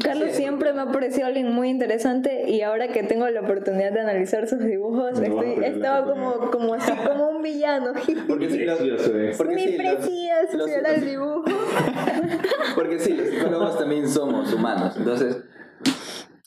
Carlos 0.00 0.28
Sí. 0.32 0.36
siempre 0.42 0.72
me 0.74 0.82
ha 0.82 0.92
parecido 0.92 1.26
alguien 1.26 1.50
muy 1.50 1.70
interesante 1.70 2.48
y 2.48 2.60
ahora 2.60 2.88
que 2.88 3.02
tengo 3.02 3.28
la 3.30 3.40
oportunidad 3.40 3.90
de 3.90 4.00
analizar 4.02 4.46
sus 4.46 4.60
dibujos, 4.60 5.18
estoy, 5.18 5.64
estaba 5.64 6.04
como, 6.06 6.50
como 6.52 6.74
así, 6.74 6.92
como 6.92 7.30
un 7.30 7.42
villano. 7.42 7.94
Porque 8.28 8.48
sí, 8.50 8.58
los- 8.64 8.80
eh. 8.80 9.32
porque 9.36 9.54
Mi 9.56 9.62
sí, 9.62 9.76
precioso 9.76 10.66
era 10.68 10.94
el 10.94 11.04
dibujo. 11.04 11.44
Porque 12.76 12.98
sí, 12.98 13.14
los 13.14 13.28
psicólogos 13.28 13.78
también 13.78 14.06
somos 14.08 14.52
humanos. 14.52 14.94
Entonces, 14.98 15.38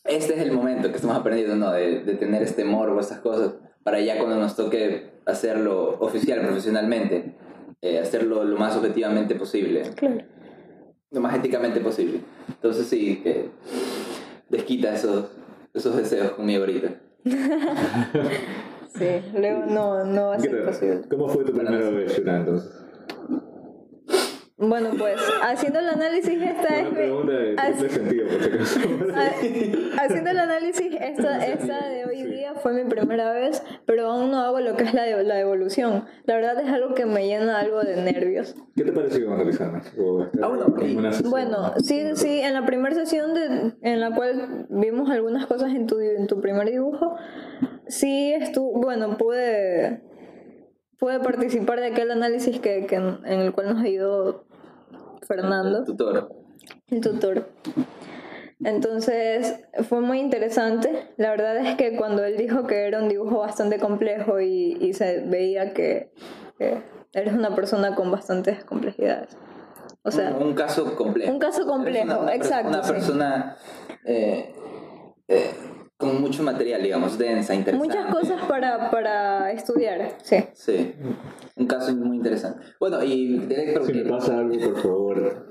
este 0.06 0.36
es 0.36 0.42
el 0.42 0.52
momento 0.52 0.89
que 0.89 0.96
estamos 0.96 1.18
aprendiendo, 1.18 1.56
¿no? 1.56 1.72
De, 1.72 2.02
de 2.04 2.13
tener 2.13 2.44
este 2.44 2.63
morbo, 2.63 3.00
estas 3.00 3.20
cosas, 3.20 3.54
para 3.84 4.00
ya 4.00 4.18
cuando 4.20 4.38
nos 4.38 4.56
toque 4.56 5.10
hacerlo 5.26 5.98
oficial, 6.00 6.42
profesionalmente, 6.42 7.36
eh, 7.82 8.00
hacerlo 8.00 8.44
lo 8.44 8.58
más 8.58 8.76
objetivamente 8.76 9.36
posible, 9.36 9.84
Claro. 9.96 10.22
lo 11.12 11.22
más 11.22 11.36
éticamente 11.36 11.80
posible. 11.80 12.20
Entonces, 12.48 12.88
sí, 12.88 13.22
que 13.24 13.50
desquita 14.50 14.94
esos, 14.96 15.26
esos 15.74 15.96
deseos 15.96 16.32
conmigo 16.32 16.62
ahorita. 16.63 16.89
Sí, 18.96 19.06
luego 19.34 19.65
no, 19.68 20.04
no 20.04 20.28
va 20.30 20.34
a 20.34 20.38
¿Qué 20.38 20.50
ser 20.50 20.58
tal? 20.58 20.65
posible. 20.74 21.02
¿Cómo 21.10 21.30
fue 21.30 21.46
tu 21.46 21.54
primera 21.54 21.89
vez, 21.89 22.18
Shura, 22.18 22.38
entonces? 22.38 22.72
Bueno, 24.62 24.89
pues 24.98 25.15
haciendo 25.41 25.80
el 25.80 25.88
análisis 25.88 26.41
esta 26.41 26.80
es... 26.82 26.88
pregunta 26.89 27.32
de 27.32 27.56
Así- 27.58 27.74
triple 27.80 27.89
sentido, 27.89 28.28
por 28.28 28.43
si 28.43 28.50
acaso. 28.50 28.80
Ha- 29.15 30.04
Haciendo 30.06 30.30
el 30.32 30.39
análisis, 30.39 30.95
esta, 31.00 31.45
esta 31.45 31.88
de 31.88 32.06
hoy 32.06 32.24
día 32.24 32.54
fue 32.56 32.74
mi 32.74 32.84
primera 32.89 33.32
vez, 33.32 33.63
pero 33.86 34.12
aún 34.12 34.32
no 34.32 34.39
hago 34.41 34.60
lo 34.60 34.76
que 34.76 34.84
es 34.84 34.93
la, 34.93 35.04
de- 35.04 35.24
la 35.24 35.36
devolución. 35.36 36.06
La 36.26 36.36
verdad 36.36 36.60
es 36.60 36.69
algo 36.72 36.93
que 36.93 37.06
me 37.06 37.26
llena 37.26 37.58
algo 37.60 37.82
de 37.82 37.95
nervios. 38.04 38.56
¿Qué 38.76 38.84
te 38.84 38.91
pareció 38.91 39.32
Ah, 39.32 40.48
bueno? 40.50 40.76
Bueno, 41.30 41.74
sí, 41.78 42.04
sí, 42.15 42.39
en 42.41 42.54
la 42.54 42.65
primera 42.65 42.93
sesión 42.95 43.34
de, 43.34 43.74
en 43.82 44.00
la 44.02 44.13
cual 44.13 44.67
vimos 44.69 45.10
algunas 45.10 45.45
cosas 45.45 45.69
en 45.74 45.88
tu, 45.88 46.00
en 46.00 46.28
tu 46.28 46.41
primer 46.41 46.69
dibujo, 46.69 47.15
sí 47.88 48.34
estuvo, 48.34 48.74
bueno, 48.82 49.17
pude, 49.17 50.02
pude 50.98 51.19
participar 51.22 51.80
de 51.80 51.88
aquel 51.88 52.12
análisis 52.12 52.60
que, 52.60 52.86
que 52.86 52.95
en 52.95 53.24
el 53.26 53.54
cual 53.54 53.74
nos 53.74 53.84
ayudó 53.84 54.45
Fernando. 55.30 55.84
Tutor. 55.86 56.30
el 56.89 57.02
tutor. 57.02 57.48
Entonces 58.63 59.62
fue 59.88 60.02
muy 60.02 60.20
interesante. 60.20 61.08
La 61.18 61.30
verdad 61.30 61.56
es 61.58 61.76
que 61.76 61.96
cuando 61.96 62.24
él 62.26 62.36
dijo 62.38 62.68
que 62.68 62.88
era 62.88 63.00
un 63.02 63.08
dibujo 63.08 63.39
bastante 63.39 63.80
complejo 63.80 64.42
y, 64.42 64.78
y 64.82 64.94
se 64.94 65.22
veía 65.22 65.74
que, 65.74 66.12
que 66.58 66.82
eres 67.13 67.34
una 67.34 67.56
persona 67.56 67.96
con 67.96 68.12
bastantes 68.12 68.63
complejidades. 68.65 69.38
O 70.04 70.12
sea, 70.12 70.32
un, 70.36 70.48
un 70.48 70.54
caso 70.56 70.96
complejo. 70.96 71.32
un 71.32 71.39
caso 71.39 71.65
complejo, 71.65 72.06
una- 72.06 72.18
una 72.20 72.36
exacto, 72.36 72.70
Una 72.70 72.84
sí. 72.84 72.92
persona 72.94 73.58
eh, 74.06 74.54
eh, 75.28 75.52
con 76.00 76.22
mucho 76.22 76.44
material, 76.44 76.82
digamos, 76.82 77.18
densa, 77.18 77.54
interesante. 77.54 77.98
muchas 77.98 78.14
cosas 78.16 78.42
para, 78.48 78.90
para 78.90 79.52
estudiar, 79.52 80.14
sí. 80.24 80.38
Sí, 80.54 80.94
un 81.58 81.68
caso 81.68 81.94
muy 81.94 82.16
interesante. 82.16 82.62
Bueno, 82.80 83.04
y 83.04 83.40
directo 83.40 83.86
Si 83.86 83.92
me 83.94 84.06
pasa 84.10 84.40
algo, 84.40 84.58
por 84.58 84.82
favor. 84.82 85.20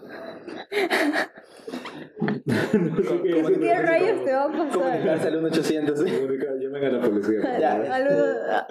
no 2.47 2.97
sé 2.97 3.21
qué 3.23 3.59
¿Qué 3.61 3.75
rayos 3.75 4.25
te 4.25 4.33
va 4.33 4.45
a 4.45 4.49
pasar? 4.49 4.71
Comunicarse 4.73 5.29
al 5.29 5.35
1800, 5.43 5.99
sí. 5.99 6.05
Comunica- 6.07 6.55
Llamen 6.59 6.85
a 6.85 6.91
la 6.93 7.01
policía. 7.03 7.59
Ya. 7.61 7.77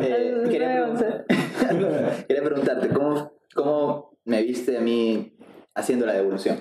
Eh, 0.00 0.34
al 0.42 0.48
quería, 0.48 0.86
911. 0.86 1.24
pregun- 1.28 2.26
quería 2.26 2.42
preguntarte, 2.42 2.88
¿cómo, 2.88 3.32
¿cómo 3.54 4.16
me 4.24 4.42
viste 4.42 4.78
a 4.78 4.80
mí 4.80 5.36
haciendo 5.74 6.06
la 6.06 6.14
devolución? 6.14 6.56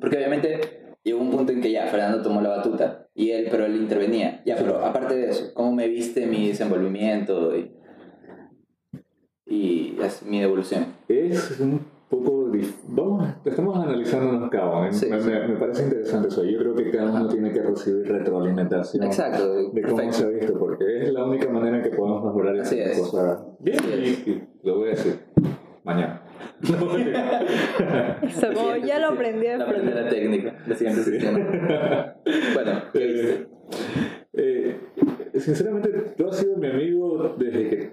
Porque 0.00 0.16
obviamente 0.16 0.96
llegó 1.04 1.20
un 1.20 1.30
punto 1.30 1.52
en 1.52 1.60
que 1.60 1.70
ya 1.70 1.86
Fernando 1.86 2.22
tomó 2.22 2.40
la 2.40 2.48
batuta 2.50 3.06
y 3.14 3.30
él, 3.30 3.46
pero 3.50 3.64
él 3.66 3.76
intervenía. 3.76 4.42
Ya, 4.44 4.56
pero 4.56 4.84
aparte 4.84 5.14
de 5.14 5.30
eso, 5.30 5.52
¿cómo 5.54 5.72
me 5.72 5.86
viste 5.88 6.26
mi 6.26 6.48
desenvolvimiento 6.48 7.56
y, 7.56 7.72
y 9.46 9.96
es- 10.02 10.13
mi 10.24 10.40
devolución? 10.40 10.86
Es 11.08 11.58
un 11.60 11.80
poco 12.08 12.44
Vamos, 12.86 13.28
estamos 13.44 13.76
analizando 13.76 14.36
unos 14.36 14.48
cabos. 14.50 14.86
¿eh? 14.86 14.92
Sí, 14.92 15.06
me, 15.10 15.20
sí. 15.20 15.28
me- 15.28 15.56
parece 15.56 15.82
interesante 15.84 16.28
eso. 16.28 16.44
Yo 16.44 16.58
creo 16.60 16.74
que 16.76 16.90
cada 16.90 17.10
uno 17.10 17.26
tiene 17.28 17.52
que 17.52 17.60
recibir 17.62 18.06
retroalimentación 18.06 19.02
Exacto, 19.04 19.54
de 19.72 19.82
cómo 19.82 19.96
perfecto. 19.96 20.12
se 20.12 20.24
ha 20.24 20.28
visto, 20.28 20.58
porque 20.58 21.02
es 21.02 21.12
la 21.12 21.24
única 21.24 21.48
manera 21.48 21.82
que 21.82 21.90
podemos 21.90 22.24
mejorar 22.24 22.56
Así 22.60 22.78
esta 22.78 22.92
es. 22.92 22.98
cosa. 23.00 23.44
Bien, 23.58 23.78
Así 23.80 24.22
y, 24.26 24.30
y 24.30 24.48
lo 24.62 24.76
voy 24.78 24.86
a 24.86 24.90
decir 24.90 25.18
mañana. 25.82 26.22
Eso, 28.22 28.52
como 28.54 28.76
ya 28.76 28.98
lo 29.00 29.08
aprendí 29.08 29.46
a 29.48 29.58
La 29.58 29.66
primera 29.68 30.08
técnica, 30.08 30.54
la 30.66 30.74
siguiente 30.76 31.02
sesión. 31.02 31.34
Bueno, 32.54 32.72
¿qué 32.92 33.06
viste? 33.06 33.46
Eh, 34.34 34.76
sinceramente, 35.34 35.90
tú 36.16 36.28
has 36.28 36.36
sido 36.36 36.56
mi 36.56 36.68
amigo 36.68 37.34
desde 37.38 37.68
que 37.68 37.90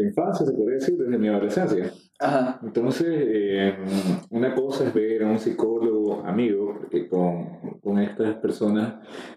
la 0.00 0.08
infancia, 0.08 0.46
se 0.46 0.52
podría 0.52 0.76
decir, 0.76 0.96
desde 0.96 1.18
mi 1.18 1.28
adolescencia. 1.28 1.90
Ajá, 2.18 2.58
Entonces, 2.62 3.06
eh, 3.08 3.76
una 4.30 4.54
cosa 4.54 4.84
es 4.84 4.94
ver 4.94 5.22
a 5.22 5.26
un 5.26 5.38
psicólogo 5.38 6.22
amigo, 6.24 6.74
porque 6.78 7.08
con, 7.08 7.78
con 7.80 7.98
estas 7.98 8.36
personas 8.36 8.94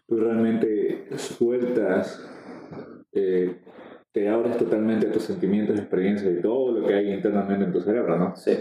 tú 0.07 0.17
realmente 0.17 1.07
sueltas, 1.17 2.25
eh, 3.11 3.61
te 4.11 4.29
abres 4.29 4.57
totalmente 4.57 5.07
a 5.07 5.11
tus 5.11 5.23
sentimientos, 5.23 5.77
experiencias 5.77 6.33
y 6.37 6.41
todo 6.41 6.71
lo 6.71 6.87
que 6.87 6.93
hay 6.93 7.13
internamente 7.13 7.65
en 7.65 7.73
tu 7.73 7.81
cerebro, 7.81 8.17
¿no? 8.17 8.35
sí. 8.35 8.57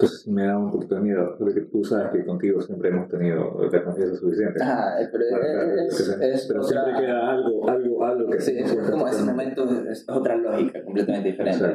Entonces 0.00 0.28
me 0.28 0.44
da 0.46 0.56
un 0.56 0.70
poquito 0.70 0.94
de 0.94 1.00
miedo, 1.00 1.34
porque 1.40 1.60
tú 1.62 1.82
sabes 1.82 2.12
que 2.12 2.24
contigo 2.24 2.60
siempre 2.62 2.90
hemos 2.90 3.08
tenido 3.08 3.58
la 3.68 3.82
confianza 3.82 4.14
suficiente. 4.14 4.62
Ajá, 4.62 4.94
pero 5.10 5.24
para- 5.32 5.44
para 5.44 5.64
lo 5.64 5.74
que 5.74 5.84
es, 5.86 5.96
sea. 5.96 6.14
es 6.28 6.46
Pero 6.46 6.62
otra- 6.62 6.84
siempre 6.84 7.02
queda 7.04 7.30
algo, 7.32 7.68
algo, 7.68 8.04
algo 8.04 8.30
que 8.30 8.40
Sí, 8.40 8.58
es 8.58 8.72
como 8.74 9.08
ese 9.08 9.24
momento 9.24 9.68
es 9.90 10.08
otra 10.08 10.36
lógica 10.36 10.84
completamente 10.84 11.30
diferente. 11.30 11.66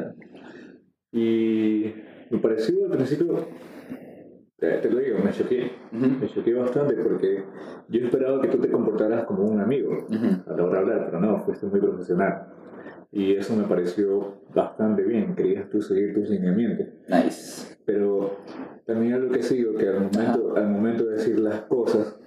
Y 1.12 1.94
me 2.30 2.38
pareció 2.38 2.86
al 2.86 2.92
principio, 2.92 3.46
te, 4.56 4.70
te 4.78 4.90
lo 4.90 4.98
digo, 5.00 5.18
me 5.22 5.30
choqué. 5.30 5.70
Ujú, 5.92 6.06
Me 6.22 6.26
choqué 6.26 6.54
bastante 6.54 6.94
porque 6.94 7.44
yo 7.90 8.00
esperaba 8.06 8.40
que 8.40 8.48
tú 8.48 8.56
te 8.58 8.70
comportaras 8.70 9.24
como 9.24 9.44
un 9.44 9.60
amigo 9.60 10.06
a 10.46 10.52
la 10.56 10.64
hora 10.64 10.72
de 10.72 10.78
hablar, 10.78 11.06
pero 11.10 11.20
no, 11.20 11.38
fuiste 11.44 11.66
muy 11.66 11.78
profesional. 11.78 12.46
Y 13.12 13.36
eso 13.36 13.54
me 13.54 13.64
pareció 13.64 14.40
bastante 14.54 15.02
bien, 15.02 15.34
querías 15.36 15.68
tú 15.68 15.82
seguir 15.82 16.14
tus 16.14 16.30
lineamientos. 16.30 16.86
Nice. 17.06 17.73
Pero 17.84 18.38
también 18.86 19.14
algo 19.14 19.30
que 19.30 19.42
sigo, 19.42 19.74
que 19.74 19.88
al 19.88 20.00
momento, 20.00 20.56
al 20.56 20.68
momento 20.68 21.04
de 21.04 21.16
decir 21.16 21.38
las 21.38 21.62
cosas, 21.62 22.18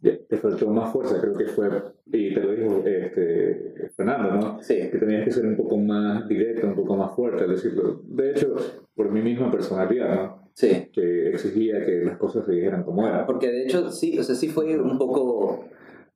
te 0.00 0.36
faltó 0.36 0.68
más 0.70 0.92
fuerza, 0.92 1.20
creo 1.20 1.34
que 1.34 1.46
fue, 1.46 1.68
y 2.06 2.34
te 2.34 2.40
lo 2.40 2.52
dijo 2.52 2.82
este, 2.84 3.90
Fernando, 3.96 4.30
¿no? 4.34 4.62
Sí. 4.62 4.76
que 4.90 4.98
tenías 4.98 5.24
que 5.24 5.32
ser 5.32 5.46
un 5.46 5.56
poco 5.56 5.76
más 5.76 6.28
directo, 6.28 6.66
un 6.66 6.76
poco 6.76 6.96
más 6.96 7.14
fuerte 7.14 7.44
al 7.44 7.50
decirlo. 7.50 8.00
De 8.04 8.30
hecho, 8.30 8.54
por 8.94 9.10
mi 9.10 9.22
misma 9.22 9.50
personalidad, 9.50 10.14
¿no? 10.14 10.50
Sí. 10.54 10.88
Que 10.92 11.30
exigía 11.30 11.84
que 11.84 12.02
las 12.04 12.16
cosas 12.16 12.46
se 12.46 12.52
dijeran 12.52 12.84
como 12.84 13.06
eran. 13.06 13.26
Porque 13.26 13.48
de 13.48 13.64
hecho 13.64 13.90
sí, 13.90 14.18
o 14.18 14.22
sea, 14.22 14.34
sí 14.34 14.48
fue 14.48 14.78
un 14.78 14.98
poco 14.98 15.64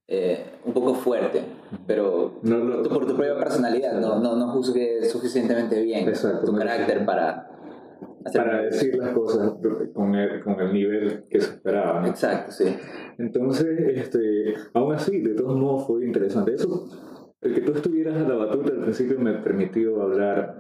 eh, 0.09 0.45
un 0.65 0.73
poco 0.73 0.95
fuerte, 0.95 1.43
pero 1.87 2.41
No 2.43 2.83
tú 2.83 2.89
por 2.89 3.07
tu 3.07 3.15
propia 3.15 3.39
personalidad 3.39 4.01
no, 4.01 4.21
no, 4.21 4.37
no 4.37 4.49
juzgué 4.49 5.05
suficientemente 5.05 5.81
bien 5.81 6.09
Exacto, 6.09 6.47
tu 6.47 6.53
no 6.53 6.59
carácter 6.59 7.05
para 7.07 7.52
Para 8.35 8.63
decir 8.63 8.97
las 8.97 9.15
cosas 9.15 9.55
con 9.93 10.15
el, 10.15 10.43
con 10.43 10.61
el 10.61 10.73
nivel 10.73 11.25
que 11.29 11.41
se 11.41 11.55
esperaba, 11.55 12.01
¿no? 12.01 12.07
Exacto, 12.09 12.53
sí. 12.53 12.77
Entonces, 13.19 13.79
este, 13.97 14.55
aún 14.75 14.95
así, 14.95 15.21
de 15.21 15.35
todos 15.35 15.59
modos 15.59 15.87
fue 15.87 16.07
interesante. 16.07 16.55
Eso, 16.55 16.89
el 17.41 17.55
que 17.55 17.61
tú 17.61 17.73
estuvieras 17.73 18.17
a 18.17 18.29
la 18.29 18.35
batuta 18.35 18.73
al 18.73 18.83
principio 18.83 19.19
me 19.19 19.35
permitió 19.35 20.03
hablar 20.03 20.57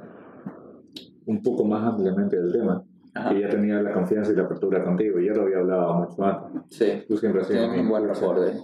un 1.27 1.43
poco 1.43 1.65
más 1.65 1.85
ampliamente 1.85 2.37
del 2.41 2.53
tema. 2.53 2.85
Ajá. 3.15 3.31
Que 3.31 3.41
ya 3.43 3.49
tenía 3.51 3.83
la 3.83 3.93
confianza 3.93 4.33
y 4.33 4.37
la 4.37 4.45
apertura 4.45 4.83
contigo, 4.83 5.21
ya 5.21 5.35
lo 5.35 5.43
había 5.43 5.59
hablado 5.59 5.95
mucho 5.95 6.25
antes. 6.25 6.63
Sí. 6.71 7.05
Tú 7.07 7.17
siempre 7.19 7.43
has 7.43 7.49
sido 7.49 7.67
un 7.67 7.89
buen. 7.89 8.05
¿eh? 8.05 8.55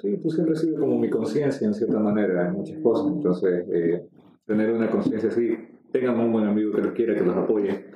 Sí, 0.00 0.16
tú 0.22 0.30
siempre 0.30 0.54
has 0.54 0.60
sido 0.60 0.80
como 0.80 0.98
mi 0.98 1.10
conciencia 1.10 1.66
en 1.66 1.74
cierta 1.74 1.98
manera 1.98 2.48
en 2.48 2.54
muchas 2.54 2.78
cosas. 2.78 3.12
Entonces, 3.12 3.66
eh, 3.70 4.06
tener 4.46 4.72
una 4.72 4.90
conciencia 4.90 5.28
así, 5.28 5.56
tengan 5.98 6.20
un 6.20 6.32
buen 6.32 6.46
amigo 6.46 6.72
que 6.72 6.82
los 6.82 6.92
quiera, 6.92 7.14
que 7.14 7.22
los 7.22 7.36
apoye, 7.36 7.86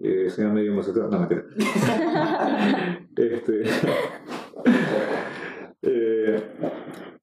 que 0.00 0.30
sea 0.30 0.48
medio 0.48 0.72
homosexual, 0.72 1.10
no 1.10 1.20
mentira. 1.20 1.44
este, 3.16 3.62
eh, 5.82 6.42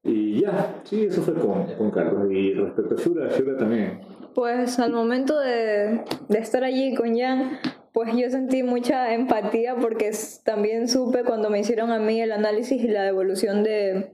y 0.03 0.41
ya, 0.41 0.81
sí, 0.83 1.05
eso 1.05 1.21
fue 1.21 1.33
con, 1.33 1.65
con 1.75 1.91
Carlos. 1.91 2.31
Y 2.31 2.53
respecto 2.53 2.95
a 2.95 2.97
Shura, 2.97 3.29
Shura 3.29 3.57
también. 3.57 4.01
Pues 4.33 4.79
al 4.79 4.93
momento 4.93 5.37
de, 5.39 6.05
de 6.29 6.39
estar 6.39 6.63
allí 6.63 6.95
con 6.95 7.17
Jan, 7.17 7.59
pues 7.91 8.15
yo 8.15 8.29
sentí 8.29 8.63
mucha 8.63 9.13
empatía 9.13 9.75
porque 9.75 10.11
también 10.45 10.87
supe 10.87 11.25
cuando 11.25 11.49
me 11.49 11.59
hicieron 11.59 11.91
a 11.91 11.99
mí 11.99 12.21
el 12.21 12.31
análisis 12.31 12.81
y 12.81 12.87
la 12.87 13.03
devolución 13.03 13.63
de, 13.63 14.11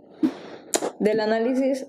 del 1.00 1.20
análisis 1.20 1.88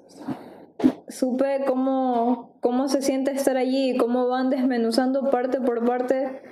supe 1.09 1.64
cómo, 1.66 2.57
cómo 2.61 2.88
se 2.88 3.02
siente 3.02 3.30
estar 3.30 3.57
allí 3.57 3.96
cómo 3.96 4.28
van 4.28 4.50
desmenuzando 4.50 5.30
parte 5.30 5.61
por 5.61 5.84
parte 5.84 6.42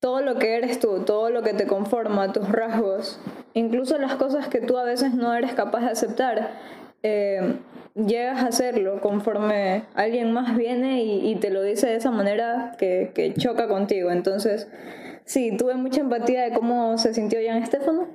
todo 0.00 0.20
lo 0.20 0.34
que 0.34 0.56
eres 0.56 0.80
tú, 0.80 1.04
todo 1.04 1.30
lo 1.30 1.42
que 1.42 1.54
te 1.54 1.68
conforma, 1.68 2.32
tus 2.32 2.48
rasgos, 2.48 3.20
incluso 3.54 3.98
las 3.98 4.16
cosas 4.16 4.48
que 4.48 4.60
tú 4.60 4.76
a 4.76 4.82
veces 4.82 5.14
no 5.14 5.32
eres 5.32 5.54
capaz 5.54 5.82
de 5.82 5.90
aceptar. 5.90 6.50
eh, 7.04 7.58
llegas 7.94 8.42
a 8.42 8.48
hacerlo 8.48 9.00
conforme 9.00 9.84
alguien 9.94 10.32
más 10.32 10.56
viene 10.56 11.04
y, 11.04 11.30
y 11.30 11.36
te 11.36 11.50
lo 11.50 11.62
dice 11.62 11.88
de 11.88 11.96
esa 11.96 12.10
manera 12.10 12.72
que, 12.78 13.12
que 13.14 13.34
choca 13.34 13.68
contigo. 13.68 14.10
Entonces, 14.10 14.68
sí, 15.24 15.56
tuve 15.56 15.74
mucha 15.74 16.00
empatía 16.00 16.42
de 16.42 16.52
cómo 16.52 16.96
se 16.98 17.14
sintió 17.14 17.38
Jan 17.44 17.62
Estefano 17.62 18.08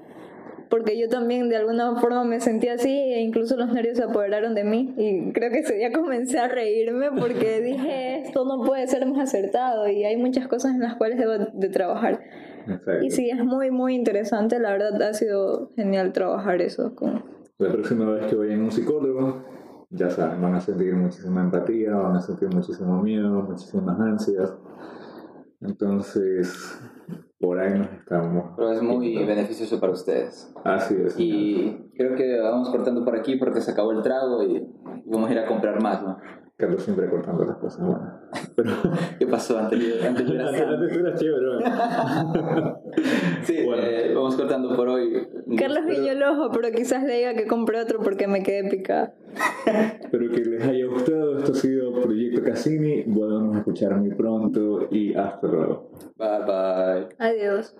porque 0.70 1.00
yo 1.00 1.08
también 1.10 1.50
de 1.50 1.58
alguna 1.58 1.96
forma 2.00 2.24
me 2.24 2.40
sentí 2.40 2.68
así 2.68 2.90
e 2.90 3.22
incluso 3.22 3.56
los 3.56 3.72
nervios 3.72 3.98
se 3.98 4.04
apoderaron 4.04 4.56
de 4.56 4.64
mí 4.64 4.94
y 4.98 5.32
creo 5.34 5.52
que 5.52 5.60
ese 5.60 5.76
día 5.76 5.92
comencé 5.94 6.40
a 6.40 6.48
reírme 6.48 7.12
porque 7.12 7.62
dije 7.64 8.22
esto 8.22 8.46
no 8.46 8.64
puede 8.66 8.88
ser 8.88 9.06
más 9.06 9.20
acertado 9.20 9.88
y 9.88 10.04
hay 10.04 10.18
muchas 10.18 10.48
cosas 10.48 10.74
en 10.74 10.82
las 10.82 10.96
cuales 10.96 11.18
debo 11.18 11.34
de 11.54 11.70
trabajar 11.70 12.22
Exacto. 12.68 13.04
y 13.04 13.12
sí 13.12 13.30
es 13.30 13.44
muy 13.44 13.72
muy 13.72 13.96
interesante 13.96 14.60
la 14.60 14.72
verdad 14.72 15.02
ha 15.02 15.14
sido 15.14 15.72
genial 15.76 16.12
trabajar 16.14 16.62
eso 16.62 16.96
con 16.96 17.24
La 17.58 17.72
próxima 17.72 18.12
vez 18.12 18.28
que 18.28 18.36
vayan 18.36 18.62
a 18.62 18.64
un 18.66 18.72
psicólogo, 18.72 19.44
ya 19.90 20.10
saben, 20.10 20.42
van 20.42 20.56
a 20.56 20.60
sentir 20.60 20.94
muchísima 20.94 21.42
empatía, 21.42 21.96
van 21.96 22.18
a 22.18 22.22
sentir 22.22 22.50
muchísimo 22.54 23.02
miedo, 23.02 23.42
muchísimas 23.42 24.00
ansias. 24.00 24.54
Entonces, 25.62 26.80
por 27.40 27.60
ahí 27.60 27.78
nos 27.78 27.92
estamos. 27.92 28.54
Pero 28.56 28.72
es 28.72 28.82
muy 28.82 29.26
beneficioso 29.26 29.80
para 29.80 29.94
ustedes. 29.94 30.54
Así 30.64 30.96
es. 30.96 31.16
Y 31.18 31.92
creo 31.96 32.16
que 32.16 32.40
vamos 32.40 32.70
cortando 32.70 33.04
por 33.04 33.16
aquí 33.16 33.38
porque 33.38 33.62
se 33.62 33.72
acabó 33.72 33.92
el 33.92 34.04
trago 34.04 34.44
y 34.44 34.66
vamos 35.06 35.30
a 35.30 35.34
ir 35.34 35.40
a 35.40 35.48
comprar 35.48 35.82
más, 35.82 36.04
¿no? 36.04 36.18
Carlos 36.58 36.82
siempre 36.82 37.08
cortando 37.08 37.46
las 37.46 37.58
cosas 37.58 37.86
buenas. 37.86 38.14
Pero 38.56 38.72
¿Qué 39.20 39.28
pasó 39.28 39.60
antes? 39.60 40.04
antes 40.04 40.28
sal? 40.28 40.74
antes 40.74 40.98
era 40.98 41.14
chévere. 41.14 41.48
Sí, 43.44 43.64
Bueno. 43.64 43.84
eh, 43.84 44.12
vamos 44.16 44.36
cortando 44.36 44.76
por 44.76 44.90
hoy. 44.90 45.28
Carlos 45.58 45.86
guiñó 45.86 46.12
el 46.14 46.24
ojo 46.24 46.50
pero 46.52 46.72
quizás 46.76 47.04
le 47.04 47.18
diga 47.18 47.34
que 47.36 47.46
compre 47.46 47.80
otro 47.80 48.00
porque 48.00 48.28
me 48.28 48.42
quedé 48.42 48.68
picada 48.70 49.14
Espero 50.02 50.32
que 50.32 50.42
les 50.46 50.64
haya 50.64 50.86
gustado. 50.88 51.38
Esto 51.38 51.52
ha 51.52 51.56
sido 51.56 52.02
Proyecto 52.02 52.42
Cassini. 52.44 53.04
Volvemos 53.06 53.56
a 53.56 53.60
escuchar 53.60 53.96
muy 53.96 54.10
pronto 54.16 54.88
y 54.90 55.14
hasta 55.14 55.48
luego. 55.48 55.92
Bye 56.18 56.40
bye. 56.48 57.08
adiós 57.20 57.76